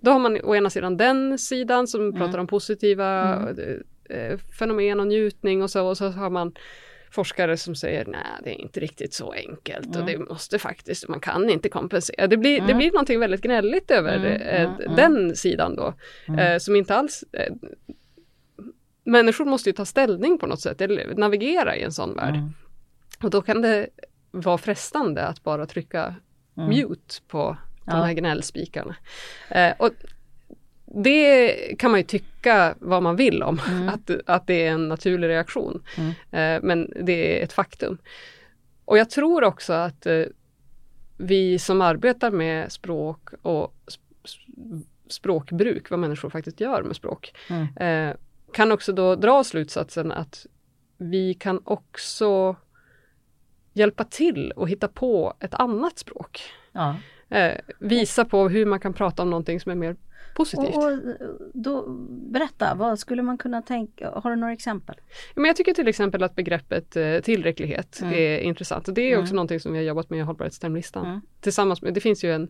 [0.00, 2.16] då har man å ena sidan den sidan som Mm.
[2.16, 3.82] pratar om positiva Mm.
[4.10, 6.52] eh, fenomen och njutning och så, och så har man
[7.10, 10.06] forskare som säger nej det är inte riktigt så enkelt och Mm.
[10.06, 12.26] det måste faktiskt, man kan inte kompensera.
[12.26, 12.76] Det blir, det Mm.
[12.78, 14.96] blir någonting väldigt gnälligt över Mm, eh, mm, mm.
[14.96, 15.94] den sidan då.
[16.38, 17.52] Eh, som inte alls eh,
[19.04, 22.34] Människor måste ju ta ställning på något sätt, eller navigera i en sån värld.
[23.22, 23.88] Och då kan det
[24.30, 26.14] vara frestande att bara trycka
[26.54, 28.96] mute på de här gnällspikarna.
[29.48, 29.90] Eh, och
[30.94, 31.48] det
[31.78, 33.88] kan man ju tycka vad man vill om, Mm.
[33.88, 35.82] att, att det är en naturlig reaktion.
[35.98, 36.10] Mm.
[36.30, 37.98] Eh, men det är ett faktum.
[38.84, 40.22] Och jag tror också att eh,
[41.16, 48.08] vi som arbetar med språk och sp- språkbruk, vad människor faktiskt gör med språk, Mm.
[48.10, 48.16] eh,
[48.52, 50.46] kan också då dra slutsatsen att
[50.98, 52.56] vi kan också
[53.72, 56.40] hjälpa till och hitta på ett annat språk.
[56.72, 56.96] Ja.
[57.28, 59.96] Eh, visa på hur man kan prata om någonting som är mer
[60.34, 60.76] positivt.
[60.76, 60.98] Och, och
[61.54, 64.96] då, berätta, vad skulle man kunna tänka, har du några exempel?
[65.34, 68.14] Men jag tycker till exempel att begreppet eh, tillräcklighet Mm.
[68.14, 68.88] är intressant.
[68.88, 69.36] Och det är också Mm.
[69.36, 71.06] någonting som vi har jobbat med i hållbarhetsstämlistan.
[71.06, 71.20] Mm.
[71.40, 72.48] Tillsammans med, det finns ju en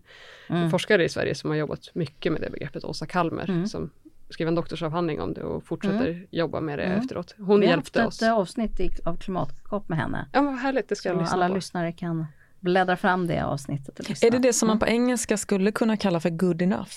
[0.49, 0.71] Mm.
[0.71, 3.67] forskare i Sverige som har jobbat mycket med det begreppet, Åsa Kalmer, Mm.
[3.67, 3.91] som
[4.31, 6.99] skrev en doktorsavhandling om det och fortsätter jobba med det Mm.
[6.99, 7.35] efteråt.
[7.39, 8.23] Hon Vi har hjälpte haft oss.
[8.23, 10.27] ett eh, avsnitt i, av klimatkunskap med henne.
[10.33, 11.55] Ja, vad härligt, det ska jag Så lyssna alla på.
[11.55, 12.27] lyssnare kan
[12.61, 13.99] bläddra fram det avsnittet.
[13.99, 14.27] Och lyssna.
[14.27, 16.91] Är det det som man på engelska skulle kunna kalla för good enough?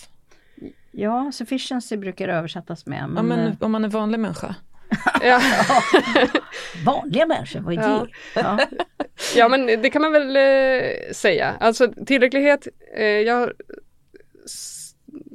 [0.91, 3.09] Ja, sufficiency brukar översättas med.
[3.09, 4.55] Men, Ja, men eh, om man är vanlig människa.
[5.21, 5.41] Ja.
[6.85, 8.07] vanliga människor, vad är Ja.
[8.33, 8.39] det?
[8.41, 8.59] Ja.
[9.35, 11.53] ja, men det kan man väl eh, säga.
[11.59, 13.53] Alltså tillräcklighet, eh, jag har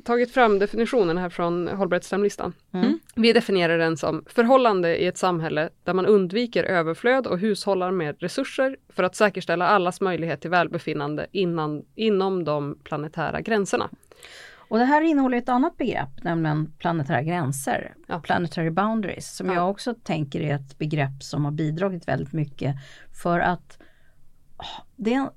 [0.05, 2.53] tagit fram definitionen här från hållbarhetsstämlistan.
[2.75, 2.99] Mm.
[3.15, 8.17] Vi definierar den som förhållande i ett samhälle där man undviker överflöd och hushållar med
[8.21, 13.89] resurser för att säkerställa allas möjlighet till välbefinnande innan, inom de planetära gränserna.
[14.69, 18.21] Och det här innehåller ett annat begrepp, nämligen planetära gränser, Ja.
[18.21, 19.55] planetary boundaries, som Ja.
[19.55, 22.77] jag också tänker är ett begrepp som har bidragit väldigt mycket
[23.23, 23.79] för att
[24.57, 25.29] ah, det,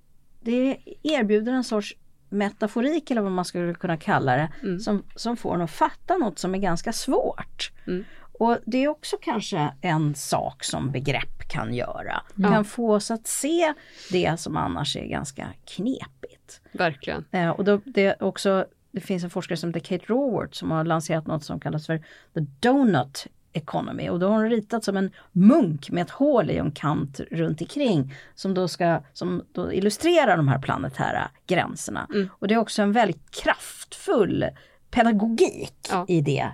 [0.41, 1.95] det erbjuder en sorts
[2.29, 4.79] metaforik eller vad man skulle kunna kalla det, Mm.
[4.79, 7.71] som, som får en att fatta något som är ganska svårt.
[7.87, 8.03] Mm.
[8.39, 12.21] Och det är också kanske en sak som begrepp kan göra.
[12.35, 12.49] Ja.
[12.49, 13.73] Kan få oss att se
[14.11, 16.61] det som annars är ganska knepigt.
[16.71, 17.25] Verkligen.
[17.31, 20.71] Eh, och då, det, är också, det finns en forskare som heter Kate Raworth som
[20.71, 21.97] har lanserat något som kallas för
[22.33, 26.57] the donut economy och då har hon ritat som en munk med ett hål i
[26.57, 32.07] en kant runt omkring som då ska som då illustrerar de här planetära gränserna.
[32.13, 32.29] Mm.
[32.39, 34.45] Och det är också en väldigt kraftfull
[34.91, 36.05] pedagogik Ja.
[36.07, 36.51] i det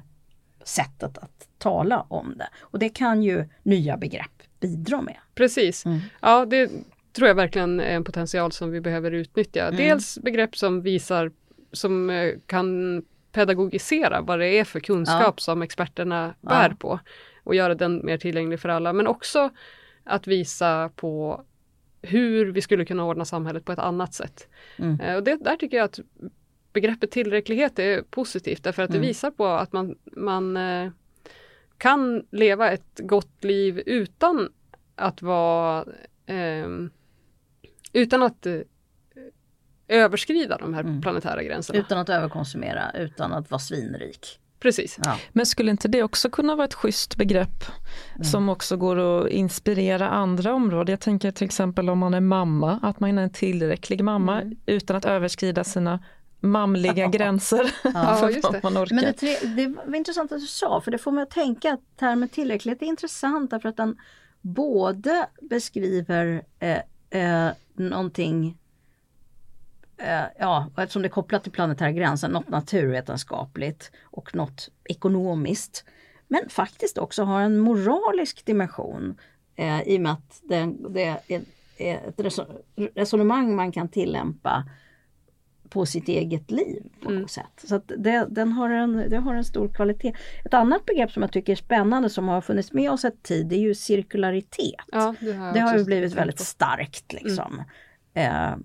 [0.63, 2.47] sättet att tala om det.
[2.59, 5.17] Och det kan ju nya begrepp bidra med.
[5.35, 5.85] Precis.
[5.85, 5.99] Mm.
[6.21, 6.71] Ja, det
[7.13, 9.63] tror jag verkligen är en potential som vi behöver utnyttja.
[9.63, 9.77] Mm.
[9.77, 11.31] Dels begrepp som visar,
[11.71, 13.01] som eh, kan
[13.31, 16.49] pedagogisera vad det är för kunskap som experterna Ja.
[16.49, 16.99] bär på
[17.43, 18.93] och göra den mer tillgänglig för alla.
[18.93, 19.49] Men också
[20.03, 21.43] att visa på
[22.01, 24.47] hur vi skulle kunna ordna samhället på ett annat sätt.
[24.77, 24.99] Mm.
[24.99, 25.99] Eh, Och det, där tycker jag att
[26.73, 29.07] begreppet tillräcklighet är positivt därför att det Mm.
[29.07, 30.91] visar på att man, man eh,
[31.77, 34.49] kan leva ett gott liv utan
[34.95, 35.85] att vara
[36.25, 36.89] ehm,
[37.93, 38.59] utan att eh,
[39.87, 41.01] överskrida de här Mm.
[41.01, 41.79] planetära gränserna.
[41.79, 44.39] Utan att överkonsumera, utan att vara svinrik.
[44.59, 44.99] Precis.
[45.05, 45.17] Ja.
[45.31, 47.63] Men skulle inte det också kunna vara ett schysst begrepp
[48.23, 50.91] som också går att inspirera andra områden?
[50.93, 54.95] Jag tänker till exempel om man är mamma, att man är en tillräcklig mamma utan
[54.97, 55.99] att överskrida sina
[56.39, 58.59] mamliga gränser Ja, för just det.
[58.63, 58.95] man orkar.
[58.95, 61.73] Men det, tre, det var intressant att du sa, för det får mig att tänka
[61.73, 63.97] att termen tillräcklighet är intressant därför att den
[64.41, 66.77] både beskriver eh,
[67.45, 68.57] eh, någonting
[70.39, 75.85] Ja, och eftersom det är kopplat till planetära gränser, något naturvetenskapligt och något ekonomiskt.
[76.27, 79.17] Men faktiskt också har en moralisk dimension
[79.55, 81.41] eh, i och med att det, det är,
[81.77, 82.61] ett reso-
[82.95, 84.63] resonemang man kan tillämpa
[85.69, 87.63] på sitt eget liv på något sätt.
[87.67, 90.13] Så det, den har en, det har en stor kvalitet.
[90.45, 93.47] Ett annat begrepp som jag tycker är spännande som har funnits med oss ett tid
[93.47, 94.85] det är ju cirkularitet.
[94.91, 97.63] Ja, det har, det har ju blivit väldigt starkt liksom.
[98.13, 98.57] Eh, eh,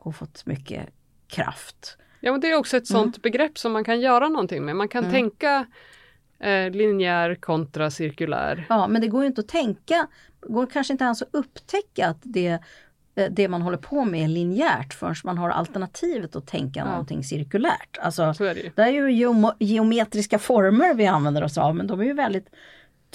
[0.00, 0.88] och fått mycket
[1.26, 1.98] kraft.
[2.20, 4.76] Ja, men det är också ett sånt begrepp som man kan göra någonting med.
[4.76, 5.66] Man kan tänka
[6.38, 8.66] eh, linjär kontra cirkulär.
[8.68, 10.06] Ja, men det går ju inte att tänka,
[10.40, 12.58] går kanske inte ens att upptäcka att det,
[13.14, 16.86] eh, det man håller på med är linjärt förrän man har alternativet att tänka Ja.
[16.90, 17.98] någonting cirkulärt.
[18.02, 18.76] Alltså, Så är det.
[18.76, 22.48] Det är ju geom- geometriska former vi använder oss av men de är ju väldigt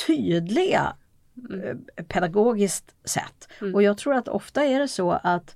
[0.07, 0.93] tydliga
[1.63, 3.47] eh, pedagogiskt sett.
[3.73, 5.55] Och jag tror att ofta är det så att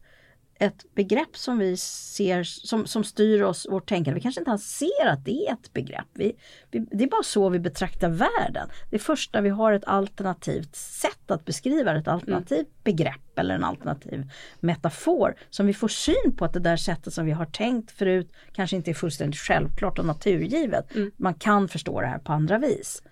[0.64, 4.78] ett begrepp som vi ser som, som styr oss, vårt tänkande, vi kanske inte ens
[4.78, 6.08] ser att det är ett begrepp.
[6.14, 6.36] Vi,
[6.72, 8.70] vi, det är bara så vi betraktar världen.
[8.90, 13.56] Det är först när vi har ett alternativt sätt att beskriva ett alternativt begrepp eller
[13.56, 17.46] en alternativ metafor som vi får syn på att det där sättet som vi har
[17.46, 20.92] tänkt förut kanske inte är fullständigt självklart och naturgivet.
[21.18, 23.04] Man kan förstå det här på andra vis.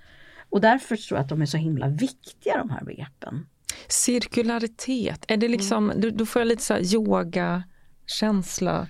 [0.49, 3.45] Och därför tror jag att de är så himla viktiga de här begreppen.
[3.87, 8.87] Cirkularitet, är det liksom, då, då får jag lite så yoga-känsla,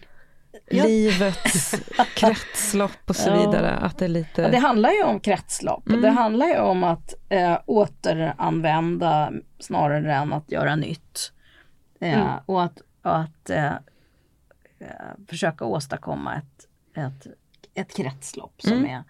[0.73, 0.84] Ja.
[0.84, 1.75] livets
[2.15, 3.38] kretslopp och så Ja.
[3.39, 3.71] vidare.
[3.71, 4.41] Att det är lite...
[4.41, 10.13] Ja, det handlar ju om kretslopp och det handlar ju om att eh, återanvända snarare
[10.15, 11.32] än att göra nytt.
[11.99, 13.73] Eh, Och att, och att eh,
[14.79, 14.88] eh,
[15.27, 16.67] försöka åstadkomma ett,
[16.97, 17.27] ett,
[17.73, 19.03] ett kretslopp som, är,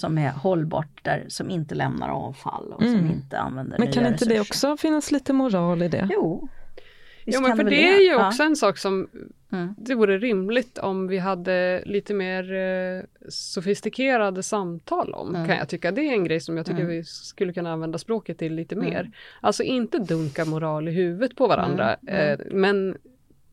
[0.00, 4.24] som är hållbart, där, som inte lämnar avfall och som inte använder Men kan inte
[4.24, 4.40] det resurser.
[4.72, 6.08] också finnas lite moral i det?
[6.12, 6.48] Jo.
[7.24, 8.28] Visst Ja men för väl det är ju Ja.
[8.28, 9.08] också en sak som
[9.52, 9.74] Mm.
[9.78, 15.48] det vore rimligt om vi hade lite mer eh, sofistikerade samtal om Mm.
[15.48, 15.90] kan jag tycka.
[15.92, 18.90] Det är en grej som jag tycker vi skulle kunna använda språket till lite Mm.
[18.90, 19.10] mer.
[19.40, 22.14] Alltså inte dunka moral i huvudet på varandra Mm.
[22.40, 22.96] eh, men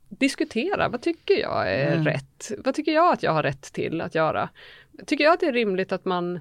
[0.10, 2.06] diskutera, vad tycker jag är Mm.
[2.06, 2.52] rätt?
[2.66, 4.50] Vad tycker jag att jag har rätt till att göra?
[5.06, 6.40] Tycker jag att det är rimligt att man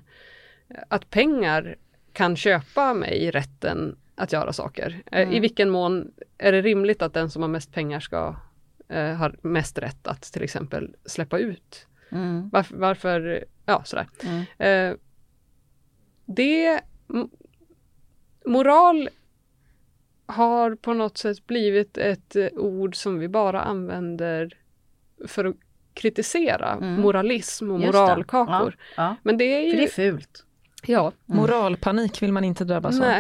[0.89, 1.77] att pengar
[2.13, 5.03] kan köpa mig rätten att göra saker?
[5.07, 5.35] Eh, Mm.
[5.35, 8.37] I vilken mån är det rimligt att den som har mest pengar ska
[8.89, 11.87] eh, har mest rätt att till exempel släppa ut?
[12.11, 12.49] Mm.
[12.53, 14.09] Varför, varför ja sådär.
[14.23, 14.45] Mm.
[14.59, 14.97] Eh,
[16.25, 16.81] det,
[18.45, 19.09] moral
[20.27, 24.59] har på något sätt blivit ett eh, ord som vi bara använder
[25.27, 25.57] för att
[25.95, 27.01] kritisera Mm.
[27.01, 27.99] moralism och Just det.
[28.01, 28.77] moralkakor.
[28.97, 29.17] Ja, ja.
[29.23, 30.45] Men det är För det ju, är fult.
[30.87, 33.13] ja, Moralpanik vill man inte drabbas av.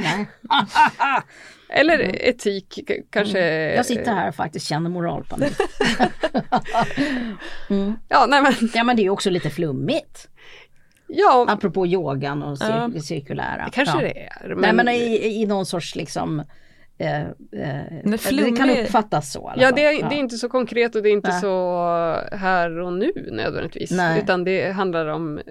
[1.68, 1.98] Eller
[2.28, 3.40] etik k- kanske.
[3.42, 3.76] Mm.
[3.76, 5.52] Jag sitter här och faktiskt känner moralpanik.
[7.70, 7.94] mm.
[8.08, 10.28] Ja, nej men, Ja men det är också lite flummigt.
[11.06, 13.00] ja, Apropå yogan och cir- Ja.
[13.00, 13.64] cirkulära.
[13.64, 14.00] det kanske ja.
[14.02, 14.48] det är.
[14.48, 16.42] Men, Nej men i, i någon sorts liksom
[16.98, 17.30] eh, eh,
[18.30, 19.52] det kan uppfattas så.
[19.56, 21.40] Ja, det är, det är inte så konkret och det är inte Nej.
[21.40, 23.90] så här och nu nödvändigtvis.
[23.90, 24.22] Nej.
[24.22, 25.44] Utan det handlar om eh,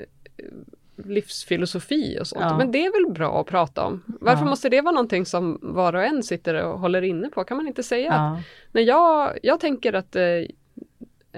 [1.06, 2.41] livsfilosofi och sånt.
[2.41, 2.58] Ja.
[2.58, 4.04] Men det är väl bra att prata om.
[4.22, 4.50] Varför Ja.
[4.50, 7.44] måste det vara någonting som var och en sitter och håller inne på?
[7.44, 8.41] Kan man inte säga att Ja.
[8.72, 10.24] när jag, jag tänker att eh,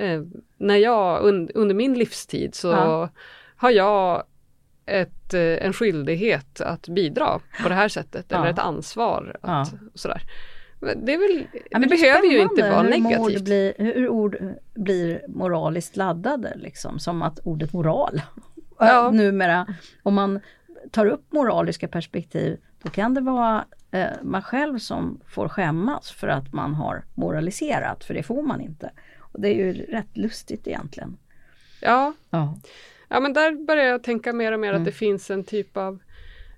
[0.05, 0.21] eh,
[0.57, 3.09] när jag un, under min livstid så Ja.
[3.55, 4.23] har jag
[4.85, 8.37] ett, eh, en skyldighet att bidra på det här sättet Ja.
[8.37, 9.77] eller ett ansvar att Ja.
[9.93, 10.21] sådär.
[10.79, 13.43] Men Det, är väl, Ja, det är behöver ju inte vara hur negativt.
[13.43, 14.37] Blir, hur ord
[14.75, 18.21] blir moraliskt laddade liksom, som att ordet moral.
[18.79, 19.11] Ja.
[19.11, 19.67] Numera,
[20.03, 20.39] om man
[20.91, 26.27] tar upp moraliska perspektiv, då kan det vara eh, man själv som får skämmas för
[26.27, 28.91] att man har moraliserat, för det får man inte.
[29.19, 31.17] Och det är ju rätt lustigt egentligen.
[31.81, 32.55] Ja, Ja.
[33.15, 34.81] Ja, men där börjar jag tänka mer och mer Mm.
[34.81, 35.99] att det finns en typ av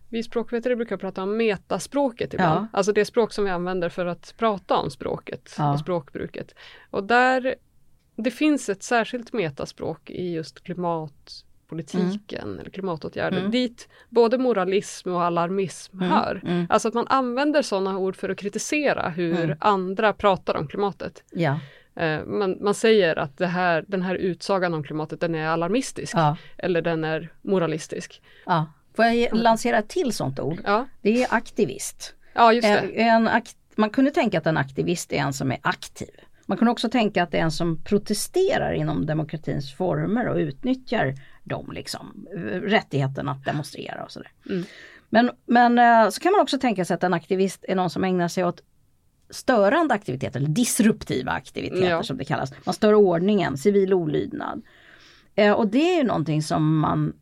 [0.10, 2.68] vi språkvetare brukar prata om metaspråket ibland.
[2.74, 2.78] Ja.
[2.78, 5.74] Alltså det språk som vi använder för att prata om språket Ja.
[5.74, 6.56] och språkbruket.
[6.90, 7.56] Och där
[8.16, 13.38] det finns ett särskilt metaspråk i just klimatpolitiken eller klimatåtgärder.
[13.40, 13.52] Mm.
[13.52, 16.42] Dit både moralism och alarmism Mm, hör.
[16.46, 16.68] mm.
[16.70, 19.58] Alltså att man använder sådana ord för att kritisera hur Mm.
[19.62, 21.24] andra pratar om klimatet.
[21.32, 21.60] Ja,
[22.26, 26.82] man, man säger att här, den här utsagan om klimatet den är alarmistisk ja, eller
[26.82, 28.22] den är moralistisk.
[28.46, 28.66] ja.
[28.96, 30.60] Får jag lansera ett till sånt ord?
[30.66, 32.14] Ja, Det är aktivist.
[32.34, 33.02] ja just det.
[33.02, 36.10] En, en akt, man kunde tänka att en aktivist är en som är aktiv.
[36.46, 41.14] Man kunde också tänka att det är en som protesterar inom demokratins former och utnyttjar
[41.44, 42.28] dem liksom.
[42.64, 44.32] Rättigheten att demonstrera och sådär.
[44.50, 44.64] Mm.
[45.10, 48.04] Men, men eh, så kan man också tänka sig att en aktivist är någon som
[48.04, 48.62] ägnar sig åt
[49.30, 52.04] störande aktiviteter, eller disruptiva aktiviteter Ja.
[52.04, 52.54] som det kallas.
[52.66, 54.62] Man stör ordningen, civil olydnad.
[55.36, 57.14] Eh, och det är ju någonting som man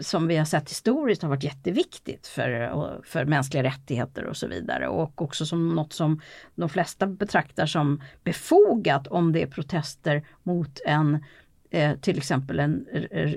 [0.00, 4.88] som vi har sett historiskt har varit jätteviktigt för, för mänskliga rättigheter och så vidare
[4.88, 6.20] och också som något som
[6.54, 11.24] de flesta betraktar som befogat om det är protester mot en
[11.70, 12.86] eh, till exempel en,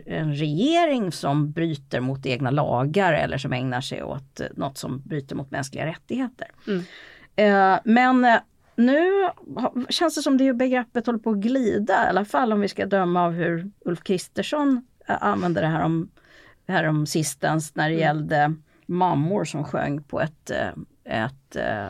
[0.05, 5.01] en regering som bryter mot egna lagar eller som ägnar sig åt eh, något som
[5.05, 6.47] bryter mot mänskliga rättigheter.
[6.67, 6.83] Mm.
[7.35, 8.39] Eh, men eh,
[8.75, 9.29] nu
[9.89, 12.85] känns det som det begreppet håller på att glida, i alla fall om vi ska
[12.85, 16.09] döma av hur Ulf Kristersson eh, använde det här om,
[16.67, 18.53] här om sistens när det gällde
[18.85, 20.51] mammor som sjöng på ett,
[21.03, 21.87] ett eh,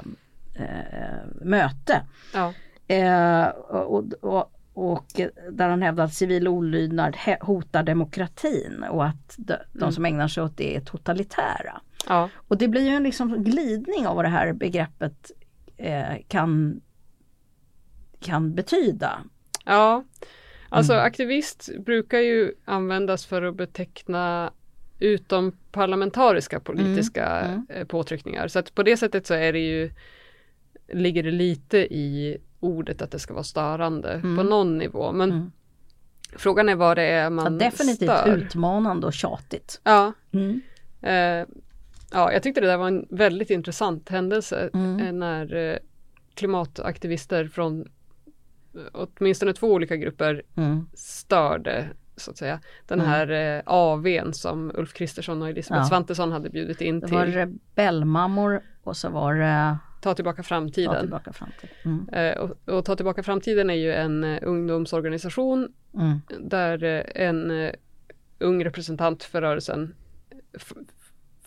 [0.55, 2.01] eh, möte.
[2.33, 2.53] Ja.
[2.87, 5.05] Eh, och, och, och
[5.51, 9.91] där han hävdar att civil olydnad hotar demokratin och att de, de Mm.
[9.91, 11.81] som ägnar sig åt det är totalitära.
[12.07, 12.29] Ja.
[12.47, 15.31] Och det blir ju en liksom glidning av vad det här begreppet
[15.77, 16.81] eh, kan,
[18.19, 19.19] kan betyda.
[19.65, 20.03] Ja,
[20.69, 21.05] alltså Mm.
[21.05, 24.51] aktivist brukar ju användas för att beteckna
[24.99, 28.47] utomparlamentariska politiska Mm, eh, påtryckningar.
[28.47, 29.91] Så att på det sättet så är det ju,
[30.93, 34.37] ligger det lite i ordet att det ska vara störande Mm.
[34.37, 35.11] på någon nivå.
[35.11, 35.51] Men Mm.
[36.35, 38.35] frågan är vad det är Ja, man definitivt stör.
[38.37, 39.81] utmanande och tjatigt.
[39.83, 40.61] Ja, Mm.
[41.01, 41.47] eh,
[42.13, 44.99] ja, jag tyckte det där var en väldigt intressant händelse Mm.
[44.99, 45.77] eh, när eh,
[46.35, 47.81] klimataktivister från
[48.75, 50.87] eh, åtminstone två olika grupper Mm.
[50.93, 53.11] störde så att säga den Mm.
[53.11, 55.89] här eh, AWn som Ulf Kristersson och Elisabeth Ja.
[55.89, 60.43] Svantesson hade bjudit in Det till var rebellmammor och så var det Ta tillbaka Ta
[60.47, 60.99] framtiden.
[60.99, 61.69] tillbaka framtiden.
[61.85, 62.09] Mm.
[62.09, 66.21] Eh, och, och Ta tillbaka framtiden är ju en eh, ungdomsorganisation Mm.
[66.39, 67.71] där eh, en
[68.39, 69.95] ung representant för rörelsen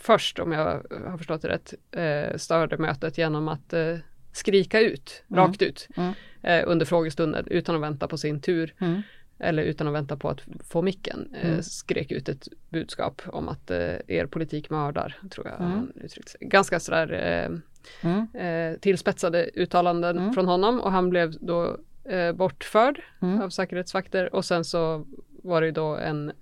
[0.06, 0.64] först, om jag
[1.06, 3.96] har förstått det rätt, eh, störde mötet genom att eh,
[4.32, 5.40] skrika ut, Mm.
[5.44, 6.12] rakt ut, Mm.
[6.42, 8.74] eh, under frågestunden utan att vänta på sin tur.
[8.80, 9.02] Mm.
[9.38, 10.40] eller utan att vänta på att
[10.70, 11.62] få micken, eh, Mm.
[11.62, 15.70] skrek ut ett budskap om att eh, er politik mördar, tror jag Mm.
[15.72, 16.40] han uttryckte sig.
[16.48, 17.58] Ganska sådär eh,
[18.10, 18.26] Mm.
[18.34, 21.76] eh, tillspetsade uttalanden från honom och han blev då
[22.34, 23.00] bortförd
[23.42, 25.06] av säkerhetsvakter och sen så
[25.42, 26.32] var det då en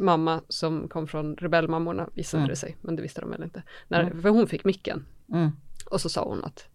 [0.00, 2.48] mamma som kom från rebellmammorna visade Mm.
[2.48, 3.62] det sig, men det visste de väl inte.
[3.88, 4.22] När, Mm.
[4.22, 5.50] För hon fick micken Mm.
[5.90, 6.68] och så sa hon att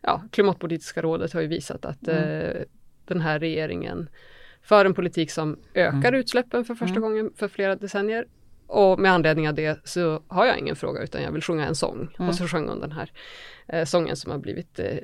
[0.00, 2.24] ja, Klimatpolitiska rådet har ju visat att Mm.
[2.24, 2.62] eh,
[3.04, 4.08] den här regeringen
[4.62, 6.14] för en politik som ökar Mm.
[6.20, 7.02] utsläppen för första Mm.
[7.02, 8.26] gången för flera decennier.
[8.72, 11.74] Och med anledning av det så har jag ingen fråga utan jag vill sjunga en
[11.74, 12.08] sång.
[12.18, 12.28] Mm.
[12.28, 13.10] Och så sjöng hon den här
[13.68, 15.00] eh, sången som har blivit eh, eh,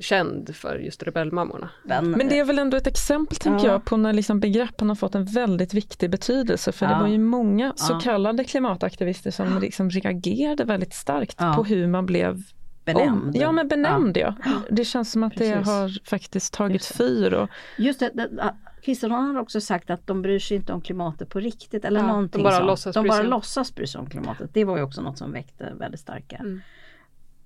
[0.00, 1.70] känd för just rebellmammorna.
[1.84, 3.72] Men, Men det är väl ändå ett exempel tänker Ja.
[3.72, 6.72] jag på när liksom begreppen har fått en väldigt viktig betydelse.
[6.72, 6.92] För Ja.
[6.94, 8.00] det var ju många så Ja.
[8.00, 11.52] kallade klimataktivister som liksom reagerade väldigt starkt Ja.
[11.56, 12.42] på hur man blev
[12.84, 13.22] benämnd.
[13.36, 13.40] om.
[13.40, 14.34] Ja men benämnd ja.
[14.70, 15.66] Det känns som att det Precis.
[15.66, 17.04] har faktiskt tagit Just det.
[17.04, 17.34] fyr.
[17.34, 17.48] Och,
[17.78, 18.54] Just det, det
[18.90, 22.06] Kristersson har också sagt att de bryr sig inte om klimatet på riktigt eller Ja,
[22.06, 22.66] de någonting bara sånt.
[22.66, 24.50] låtsas de bara låtsas bry sig om klimatet.
[24.54, 26.60] Det var ju också något som väckte väldigt starka Mm.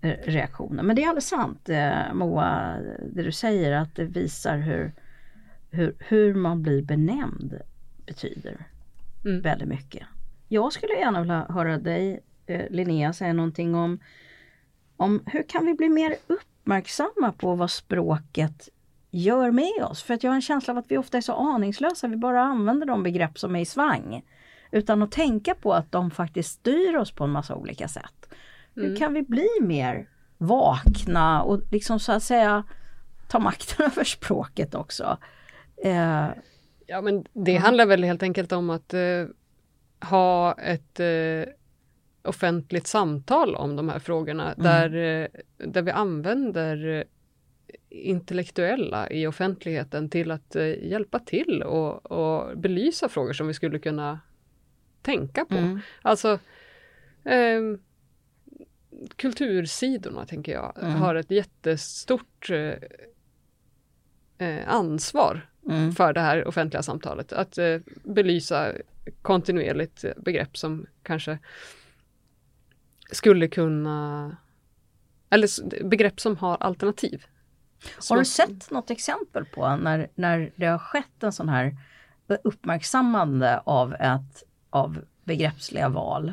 [0.01, 0.83] eh, reaktioner.
[0.83, 2.77] Men det är alldeles sant eh, Moa,
[3.13, 4.93] det du säger att det visar hur,
[5.71, 7.59] hur, hur man blir benämnd
[8.07, 8.67] betyder
[9.25, 9.43] Mm.
[9.43, 10.07] väldigt mycket.
[10.49, 13.99] Jag skulle gärna vilja höra dig eh, Linnea säga någonting om,
[14.97, 18.69] om hur kan vi bli mer uppmärksamma på vad språket
[19.19, 20.03] gör med oss?
[20.03, 22.41] För att jag har en känsla av att vi ofta är så aningslösa, vi bara
[22.43, 24.23] använder de begrepp som är i svang.
[24.71, 28.29] Utan att tänka på att de faktiskt styr oss på en massa olika sätt.
[28.75, 28.97] Hur Mm.
[28.97, 30.09] kan vi bli mer
[30.39, 32.65] vakna och liksom så att säga
[33.29, 35.19] ta makten över språket också?
[35.85, 36.27] Eh,
[36.87, 39.27] Ja men det handlar väl helt enkelt om att eh,
[40.11, 41.53] ha ett eh,
[42.25, 45.27] offentligt samtal om de här frågorna där, eh,
[45.69, 47.05] där vi använder
[48.03, 53.79] intellektuella i offentligheten till att eh, hjälpa till och, och belysa frågor som vi skulle
[53.79, 54.21] kunna
[55.03, 55.55] tänka på.
[55.57, 56.39] mm, Alltså
[57.25, 57.79] ehm,
[59.17, 60.93] kultursidorna tänker jag Mm.
[60.95, 62.75] har ett jättestort eh,
[64.49, 67.33] eh, ansvar mm, för det här offentliga samtalet.
[67.33, 68.73] Att eh, belysa
[69.23, 71.39] kontinuerligt begrepp som kanske
[73.11, 74.37] skulle kunna,
[75.31, 77.27] eller begrepp som har alternativ.
[78.11, 81.77] Har du sett något exempel på när, när det har skett en sån här
[82.45, 86.33] uppmärksammande av, ett, av begreppsliga val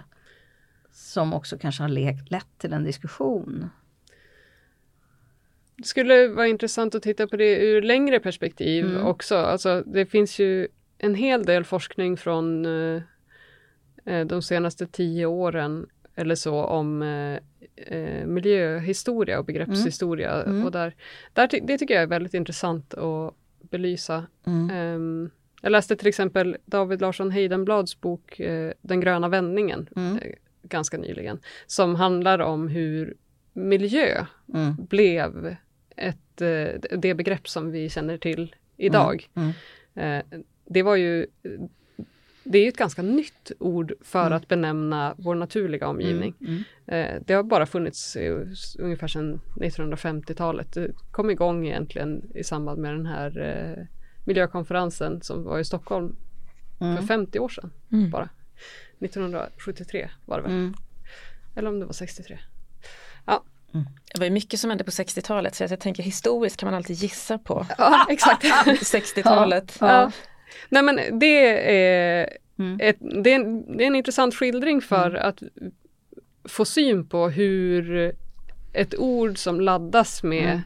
[0.91, 3.69] som också kanske har lett till en diskussion?
[5.75, 9.05] Det skulle vara intressant att titta på det ur längre perspektiv mm.
[9.05, 9.35] också.
[9.35, 13.01] Alltså, det finns ju en hel del forskning från eh,
[14.05, 17.39] eh de senaste tio åren eller så om eh,
[17.87, 20.33] eh miljöhistoria och begreppshistoria.
[20.33, 20.55] Mm.
[20.55, 20.65] Mm.
[20.65, 20.95] Och där,
[21.33, 23.33] där, det tycker jag är väldigt intressant att
[23.69, 24.25] belysa.
[24.43, 25.29] Um,
[25.61, 30.17] jag läste till exempel David Larsson Heidenblads bok eh, Den gröna vändningen mm.
[30.17, 30.31] eh,
[30.63, 31.39] ganska nyligen.
[31.67, 33.15] Som handlar om hur
[33.53, 34.75] miljö mm.
[34.89, 35.55] blev
[35.95, 39.29] ett, eh, det begrepp som vi känner till idag.
[39.95, 40.23] Eh,
[40.65, 41.27] det var ju
[42.43, 44.33] det är ett ganska nytt ord för mm.
[44.33, 46.35] att benämna vår naturliga omgivning.
[46.41, 46.63] Mm.
[46.87, 47.15] Mm.
[47.15, 48.17] Eh, det har bara funnits
[48.79, 50.73] ungefär sedan 1950-talet.
[50.73, 53.85] Det kom igång egentligen i samband med den här eh,
[54.25, 56.15] miljökonferensen som var i Stockholm
[56.81, 56.97] mm.
[56.97, 58.09] för 50 år sedan mm.
[58.09, 58.29] bara.
[58.99, 60.51] 1973 var det väl?
[60.51, 60.73] Mm.
[61.55, 62.39] Eller om det var 63.
[63.25, 63.43] Ja.
[63.73, 63.85] Mm.
[64.13, 66.95] Det var ju mycket som hände på 60-talet så jag tänker historiskt kan man alltid
[66.95, 67.65] gissa på.
[67.77, 68.43] Ja, exakt.
[68.65, 69.77] 60-talet.
[69.79, 70.11] Ja, ja.
[70.69, 72.79] Nej men det är, mm.
[72.81, 75.21] ett, det, är en, det är en intressant skildring för mm.
[75.27, 75.43] att
[76.43, 78.13] få syn på hur
[78.73, 80.61] ett ord som laddas med mm.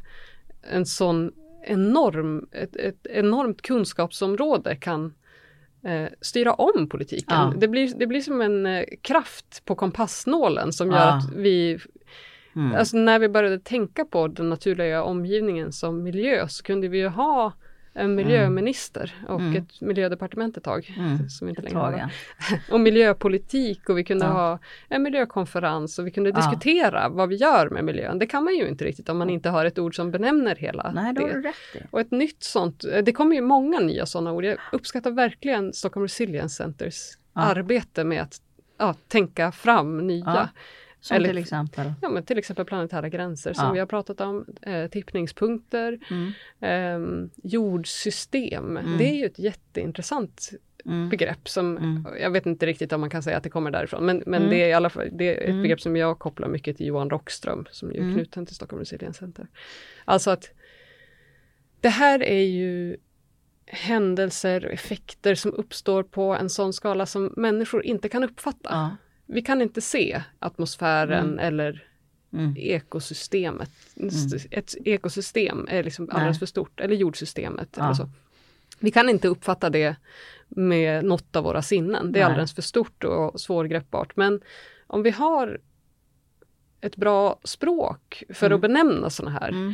[0.71, 1.31] en sån
[1.63, 5.13] enorm, ett, ett enormt kunskapsområde kan
[5.83, 7.37] eh, styra om politiken.
[7.37, 7.53] Ja.
[7.57, 11.17] Det, blir, det blir som en eh, kraft på kompassnålen som gör ja.
[11.17, 11.79] att vi
[12.55, 12.75] mm.
[12.75, 17.07] Alltså när vi började tänka på den naturliga omgivningen som miljö så kunde vi ju
[17.07, 17.53] ha
[17.95, 18.15] en mm.
[18.15, 19.55] miljöminister och mm.
[19.55, 20.95] ett miljödepartement ett tag.
[20.97, 21.29] Mm.
[21.29, 22.11] Som inte längre har.
[22.71, 24.31] och miljöpolitik och vi kunde ja.
[24.31, 26.35] ha en miljökonferens och vi kunde ja.
[26.35, 28.19] diskutera vad vi gör med miljön.
[28.19, 30.91] Det kan man ju inte riktigt om man inte har ett ord som benämner hela
[30.91, 31.21] Nej, det.
[31.21, 34.45] rätt Och ett nytt sånt, det kommer ju många nya sådana ord.
[34.45, 37.41] Jag uppskattar verkligen Stockholm Resilience Centers ja.
[37.41, 38.41] arbete med att
[38.77, 40.49] ja, tänka fram nya
[41.05, 41.93] som Eller, till exempel?
[42.01, 43.71] Ja, men till exempel planetära gränser som ja.
[43.71, 46.31] vi har pratat om, eh, tippningspunkter, mm.
[46.59, 48.77] eh, jordsystem.
[48.77, 48.97] Mm.
[48.97, 50.51] Det är ju ett jätteintressant
[50.85, 51.09] mm.
[51.09, 52.07] begrepp som, mm.
[52.21, 54.49] jag vet inte riktigt om man kan säga att det kommer därifrån, men, men mm.
[54.49, 55.61] det är i alla fall det är ett mm.
[55.61, 59.47] begrepp som jag kopplar mycket till Johan Rockström som är knuten till Stockholm Resilience Center.
[60.05, 60.49] Alltså att
[61.81, 62.97] det här är ju
[63.65, 68.69] händelser och effekter som uppstår på en sån skala som människor inte kan uppfatta.
[68.71, 68.95] Ja
[69.25, 71.39] vi kan inte se atmosfären mm.
[71.39, 71.87] eller
[72.33, 72.55] mm.
[72.57, 73.71] ekosystemet.
[73.95, 74.11] Mm.
[74.51, 77.69] Ett ekosystem är liksom alldeles för stort, eller jordsystemet.
[77.77, 77.83] Ja.
[77.83, 78.09] Eller så.
[78.79, 79.95] Vi kan inte uppfatta det
[80.47, 82.11] med något av våra sinnen.
[82.11, 82.31] Det är Nej.
[82.31, 84.15] alldeles för stort och svårgreppbart.
[84.15, 84.41] Men
[84.87, 85.59] om vi har
[86.81, 88.55] ett bra språk för mm.
[88.55, 89.73] att benämna sådana här mm.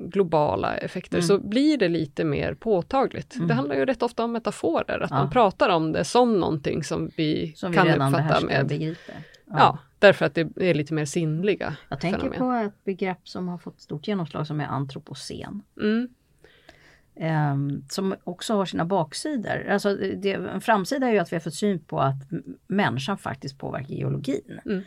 [0.00, 1.26] Globala effekter mm.
[1.26, 3.34] så blir det lite mer påtagligt.
[3.34, 3.48] Mm.
[3.48, 5.16] Det handlar ju rätt ofta om metaforer, att ja.
[5.16, 8.66] man pratar om det som någonting som vi som kan vi uppfatta med.
[8.66, 9.14] Begriper.
[9.46, 9.54] Ja.
[9.58, 9.78] ja.
[9.98, 12.38] därför att det är lite mer sinnliga Jag tänker fenomen.
[12.38, 15.62] på ett begrepp som har fått stort genomslag som är antropocen.
[15.80, 16.08] Mm.
[17.14, 19.68] Um, som också har sina baksidor.
[19.68, 22.16] Alltså det, en framsida är ju att vi har fått syn på att
[22.66, 24.60] människan faktiskt påverkar geologin.
[24.64, 24.82] Mm.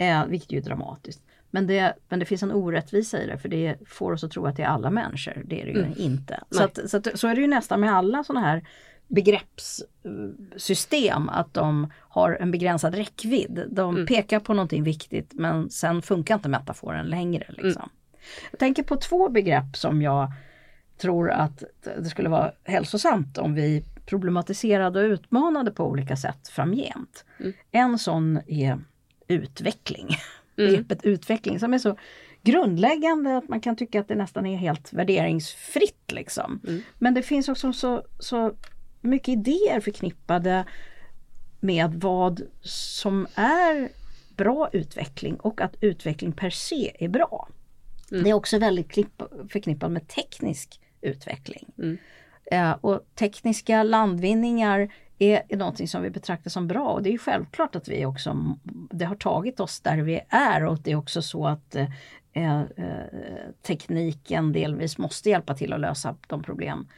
[0.00, 1.22] Uh, vilket ju är dramatiskt.
[1.50, 4.46] Men det, men det finns en orättvisa i det för det får oss att tro
[4.46, 5.42] att det är alla människor.
[5.46, 5.94] Det är det ju mm.
[5.96, 6.40] inte.
[6.50, 8.64] Så, att, så, att, så är det ju nästan med alla sådana här
[9.08, 13.64] begreppssystem att de har en begränsad räckvidd.
[13.70, 14.06] De mm.
[14.06, 17.46] pekar på någonting viktigt men sen funkar inte metaforen längre.
[17.48, 17.82] Liksom.
[17.82, 17.90] Mm.
[18.50, 20.32] Jag tänker på två begrepp som jag
[21.00, 21.62] tror att
[21.98, 27.24] det skulle vara hälsosamt om vi problematiserade och utmanade på olika sätt framgent.
[27.40, 27.52] Mm.
[27.70, 28.78] En sån är
[29.28, 30.08] utveckling
[30.58, 30.70] mm.
[30.70, 31.96] begreppet utveckling som är så
[32.42, 36.12] grundläggande att man kan tycka att det nästan är helt värderingsfritt.
[36.12, 36.60] Liksom.
[36.66, 36.82] Mm.
[36.98, 38.54] Men det finns också så, så
[39.00, 40.64] mycket idéer förknippade
[41.60, 43.88] med vad som är
[44.36, 47.48] bra utveckling och att utveckling per se är bra.
[48.10, 48.24] Mm.
[48.24, 48.94] Det är också väldigt
[49.48, 51.66] förknippat med teknisk utveckling.
[51.78, 51.98] Mm.
[52.44, 57.18] Eh, och tekniska landvinningar är, är någonting som vi betraktar som bra och det är
[57.18, 58.56] självklart att vi också,
[58.90, 61.76] det har tagit oss där vi är och det är också så att
[62.32, 62.62] eh, eh,
[63.62, 66.88] tekniken delvis måste hjälpa till att lösa de problem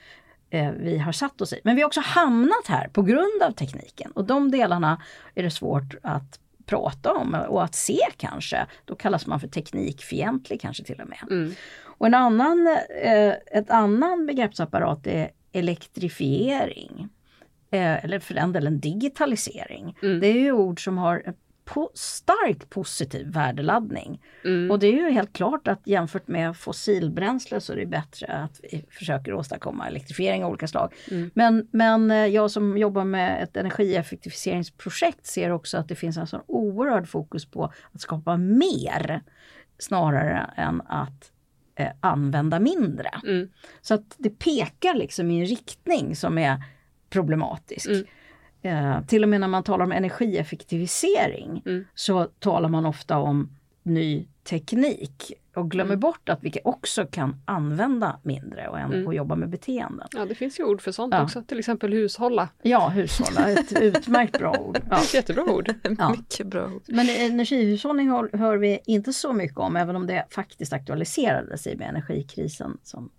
[0.51, 1.61] eh, vi har satt oss i.
[1.65, 5.03] Men vi har också hamnat här på grund av tekniken och de delarna
[5.35, 8.67] är det svårt att prata om och att se kanske.
[8.85, 11.19] Då kallas man för teknikfientlig kanske till och med.
[11.31, 11.55] Mm.
[11.83, 12.67] Och en annan,
[13.03, 17.09] eh, ett annan begreppsapparat är elektrifiering
[17.71, 19.97] eh, eller för den delen digitalisering.
[20.03, 20.21] Mm.
[20.21, 21.35] Det är ju ord som har
[21.75, 24.23] po starkt positiv värdeladdning.
[24.45, 24.71] Mm.
[24.71, 28.61] Och det är ju helt klart att jämfört med fossilbränsle så är det bättre att
[28.63, 30.93] vi försöker åstadkomma elektrifiering av olika slag.
[31.11, 31.31] Mm.
[31.35, 36.27] Men, men eh, jag som jobbar med ett energieffektiviseringsprojekt ser också att det finns en
[36.27, 39.23] sån oerhörd fokus på att skapa mer
[39.79, 41.33] snarare än att
[41.75, 43.11] eh, använda mindre.
[43.27, 43.51] Mm.
[43.81, 46.63] Så att det pekar liksom i en riktning som är
[47.11, 47.87] problematisk.
[47.89, 48.05] Mm.
[48.63, 51.85] Eh, till och med när man talar om energieffektivisering Mm.
[51.95, 56.01] så talar man ofta om ny teknik och glömmer Mm.
[56.01, 59.13] bort att vi också kan använda mindre och, en, Mm.
[59.13, 60.09] jobba med beteenden.
[60.11, 61.23] Ja, det finns ju ord för sånt Ja.
[61.23, 62.49] också, till exempel hushålla.
[62.63, 64.75] Ja, hushålla, ett utmärkt bra ord.
[64.75, 64.97] Det Ja.
[64.97, 65.75] är ett jättebra ord.
[65.99, 66.11] Ja.
[66.17, 66.83] Mycket bra ord.
[66.89, 71.77] Men energihushållning hör, hör vi inte så mycket om, även om det faktiskt aktualiserades i
[71.77, 73.11] med energikrisen som,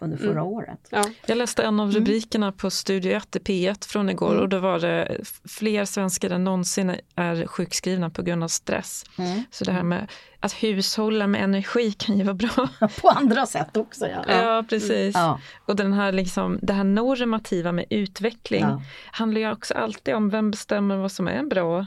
[0.00, 0.44] under förra Mm.
[0.44, 0.78] året.
[0.90, 1.04] Ja.
[1.26, 2.00] Jag läste en av Mm.
[2.00, 4.42] rubrikerna på Studio 1 i P1 från igår Mm.
[4.42, 9.04] och då var det fler svenskar än någonsin är sjukskrivna på grund av stress.
[9.18, 9.42] Mm.
[9.50, 10.10] Så det här med
[10.40, 12.68] att hushålla med energi kan ju vara bra.
[13.02, 14.06] På andra sätt också.
[14.08, 14.24] Ja.
[14.28, 15.14] Ja, precis.
[15.14, 15.40] Ja.
[15.66, 18.82] Och den här liksom, det här normativa med utveckling Ja.
[19.12, 21.86] handlar ju också alltid om vem bestämmer vad som är en bra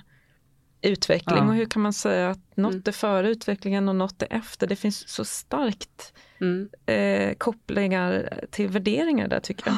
[0.89, 1.47] utveckling Ja.
[1.47, 2.83] och hur kan man säga att något Mm.
[2.85, 4.67] är före utvecklingen och något är efter.
[4.67, 6.69] Det finns så starkt Mm.
[6.85, 9.77] eh, kopplingar till värderingar där tycker jag.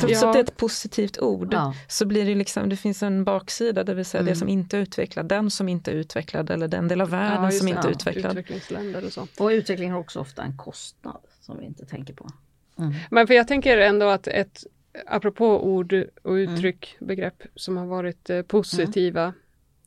[0.00, 0.26] Trots Ja.
[0.28, 1.74] att det är ett positivt ord Ja.
[1.88, 4.32] så blir det liksom, det finns en baksida, det vill säga Mm.
[4.32, 7.44] det som inte är utvecklad, den som inte är utvecklad eller den del av världen
[7.44, 7.70] just som det.
[7.70, 8.30] inte är Ja, utvecklad.
[8.32, 9.26] Utvecklingsländer och så.
[9.38, 12.28] Och utveckling har också ofta en kostnad som vi inte tänker på.
[12.78, 12.94] Mm.
[13.10, 14.64] Men för jag tänker ändå att ett,
[15.06, 16.54] apropå ord och Mm.
[16.54, 19.32] uttryck, begrepp som har varit eh, positiva,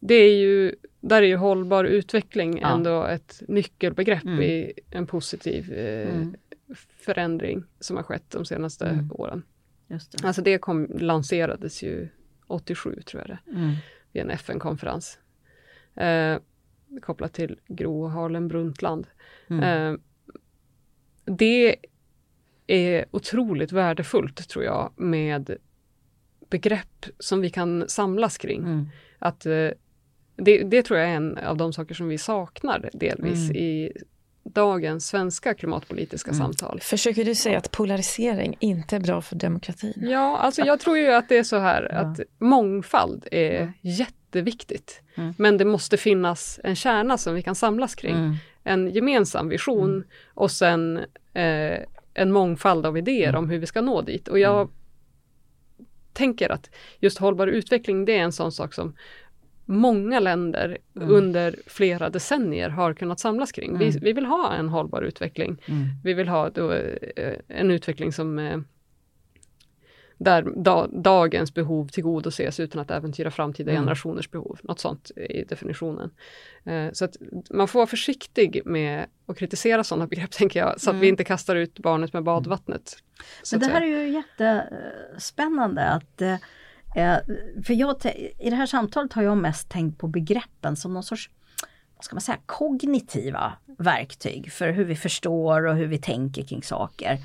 [0.03, 2.73] det är ju, där är ju hållbar utveckling Ja.
[2.73, 4.41] ändå ett nyckelbegrepp Mm.
[4.41, 6.35] i en positiv eh, Mm.
[6.97, 9.11] förändring som har skett de senaste Mm.
[9.11, 9.43] åren.
[9.87, 10.23] Det.
[10.23, 12.07] Alltså det kom, lanserades ju
[12.47, 13.73] 87 tror jag det, Mm.
[14.11, 15.19] vid en FN-konferens.
[15.95, 16.37] Eh,
[17.01, 19.07] kopplat till Gro Harlem Brundtland.
[19.49, 19.63] Mm.
[19.93, 19.99] Eh,
[21.25, 21.75] det
[22.67, 25.57] är otroligt värdefullt tror jag med
[26.49, 28.59] begrepp som vi kan samlas kring.
[28.61, 28.85] Mm.
[29.19, 29.69] Att, eh,
[30.35, 33.55] det, det tror jag är en av de saker som vi saknar delvis Mm.
[33.55, 33.91] i
[34.43, 36.39] dagens svenska klimatpolitiska Mm.
[36.43, 36.79] samtal.
[36.81, 39.93] Försöker du säga att polarisering inte är bra för demokratin?
[39.97, 41.97] Ja, alltså jag tror ju att det är så här Ja.
[41.97, 43.89] att mångfald är Ja.
[43.89, 45.01] jätteviktigt.
[45.15, 45.33] Mm.
[45.37, 48.15] Men det måste finnas en kärna som vi kan samlas kring.
[48.15, 48.35] Mm.
[48.63, 50.03] En gemensam vision Mm.
[50.33, 50.97] och sen
[51.33, 51.77] eh,
[52.13, 53.39] en mångfald av idéer Mm.
[53.43, 54.27] om hur vi ska nå dit.
[54.27, 54.69] Och jag
[56.13, 56.69] tänker att
[56.99, 58.95] just hållbar utveckling det är en sån sak som
[59.71, 61.09] många länder Mm.
[61.11, 63.77] under flera decennier har kunnat samlas kring.
[63.77, 63.99] Vi, Mm.
[64.01, 65.57] vi vill ha en hållbar utveckling.
[65.67, 65.83] Mm.
[66.03, 68.57] Vi vill ha då, eh, en utveckling som eh,
[70.17, 73.83] där da, dagens behov tillgodoses utan att äventyra framtida Mm.
[73.83, 74.59] generationers behov.
[74.63, 76.11] Något sånt i definitionen.
[76.65, 77.15] Eh, så att
[77.49, 81.01] man får vara försiktig med att kritisera sådana begrepp, tänker jag, så att Mm.
[81.01, 82.97] vi inte kastar ut barnet med badvattnet.
[83.51, 86.21] Men det här är ju jättespännande att
[87.65, 88.05] för jag,
[88.39, 91.29] i det här samtalet har jag mest tänkt på begreppen som någon sorts
[91.95, 96.63] vad ska man säga, kognitiva verktyg för hur vi förstår och hur vi tänker kring
[96.63, 97.17] saker.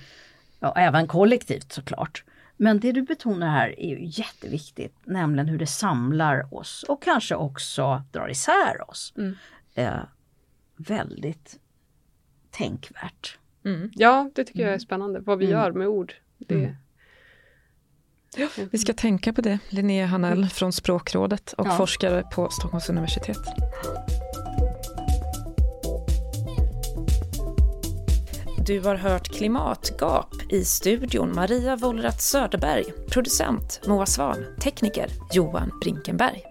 [0.61, 2.25] Ja, även kollektivt såklart.
[2.57, 7.35] Men det du betonar här är ju jätteviktigt, nämligen hur det samlar oss och kanske
[7.35, 9.13] också drar isär oss.
[9.17, 9.37] Mm.
[9.75, 10.01] Eh,
[10.77, 11.59] väldigt
[12.51, 13.39] tänkvärt.
[13.65, 13.91] Mm.
[13.95, 15.59] Ja, det tycker jag är spännande, vad vi Mm.
[15.59, 16.15] gör med ord.
[16.39, 16.77] Det, Mm.
[18.71, 21.77] Vi ska tänka på det, Linnea Hanell från Språkrådet och Ja.
[21.77, 23.39] forskare på Stockholms universitet.
[28.67, 36.43] Du har hört Klimatgap i studion Maria Wollratz Söderberg, producent Moa Svan, tekniker Johan Brinkenberg.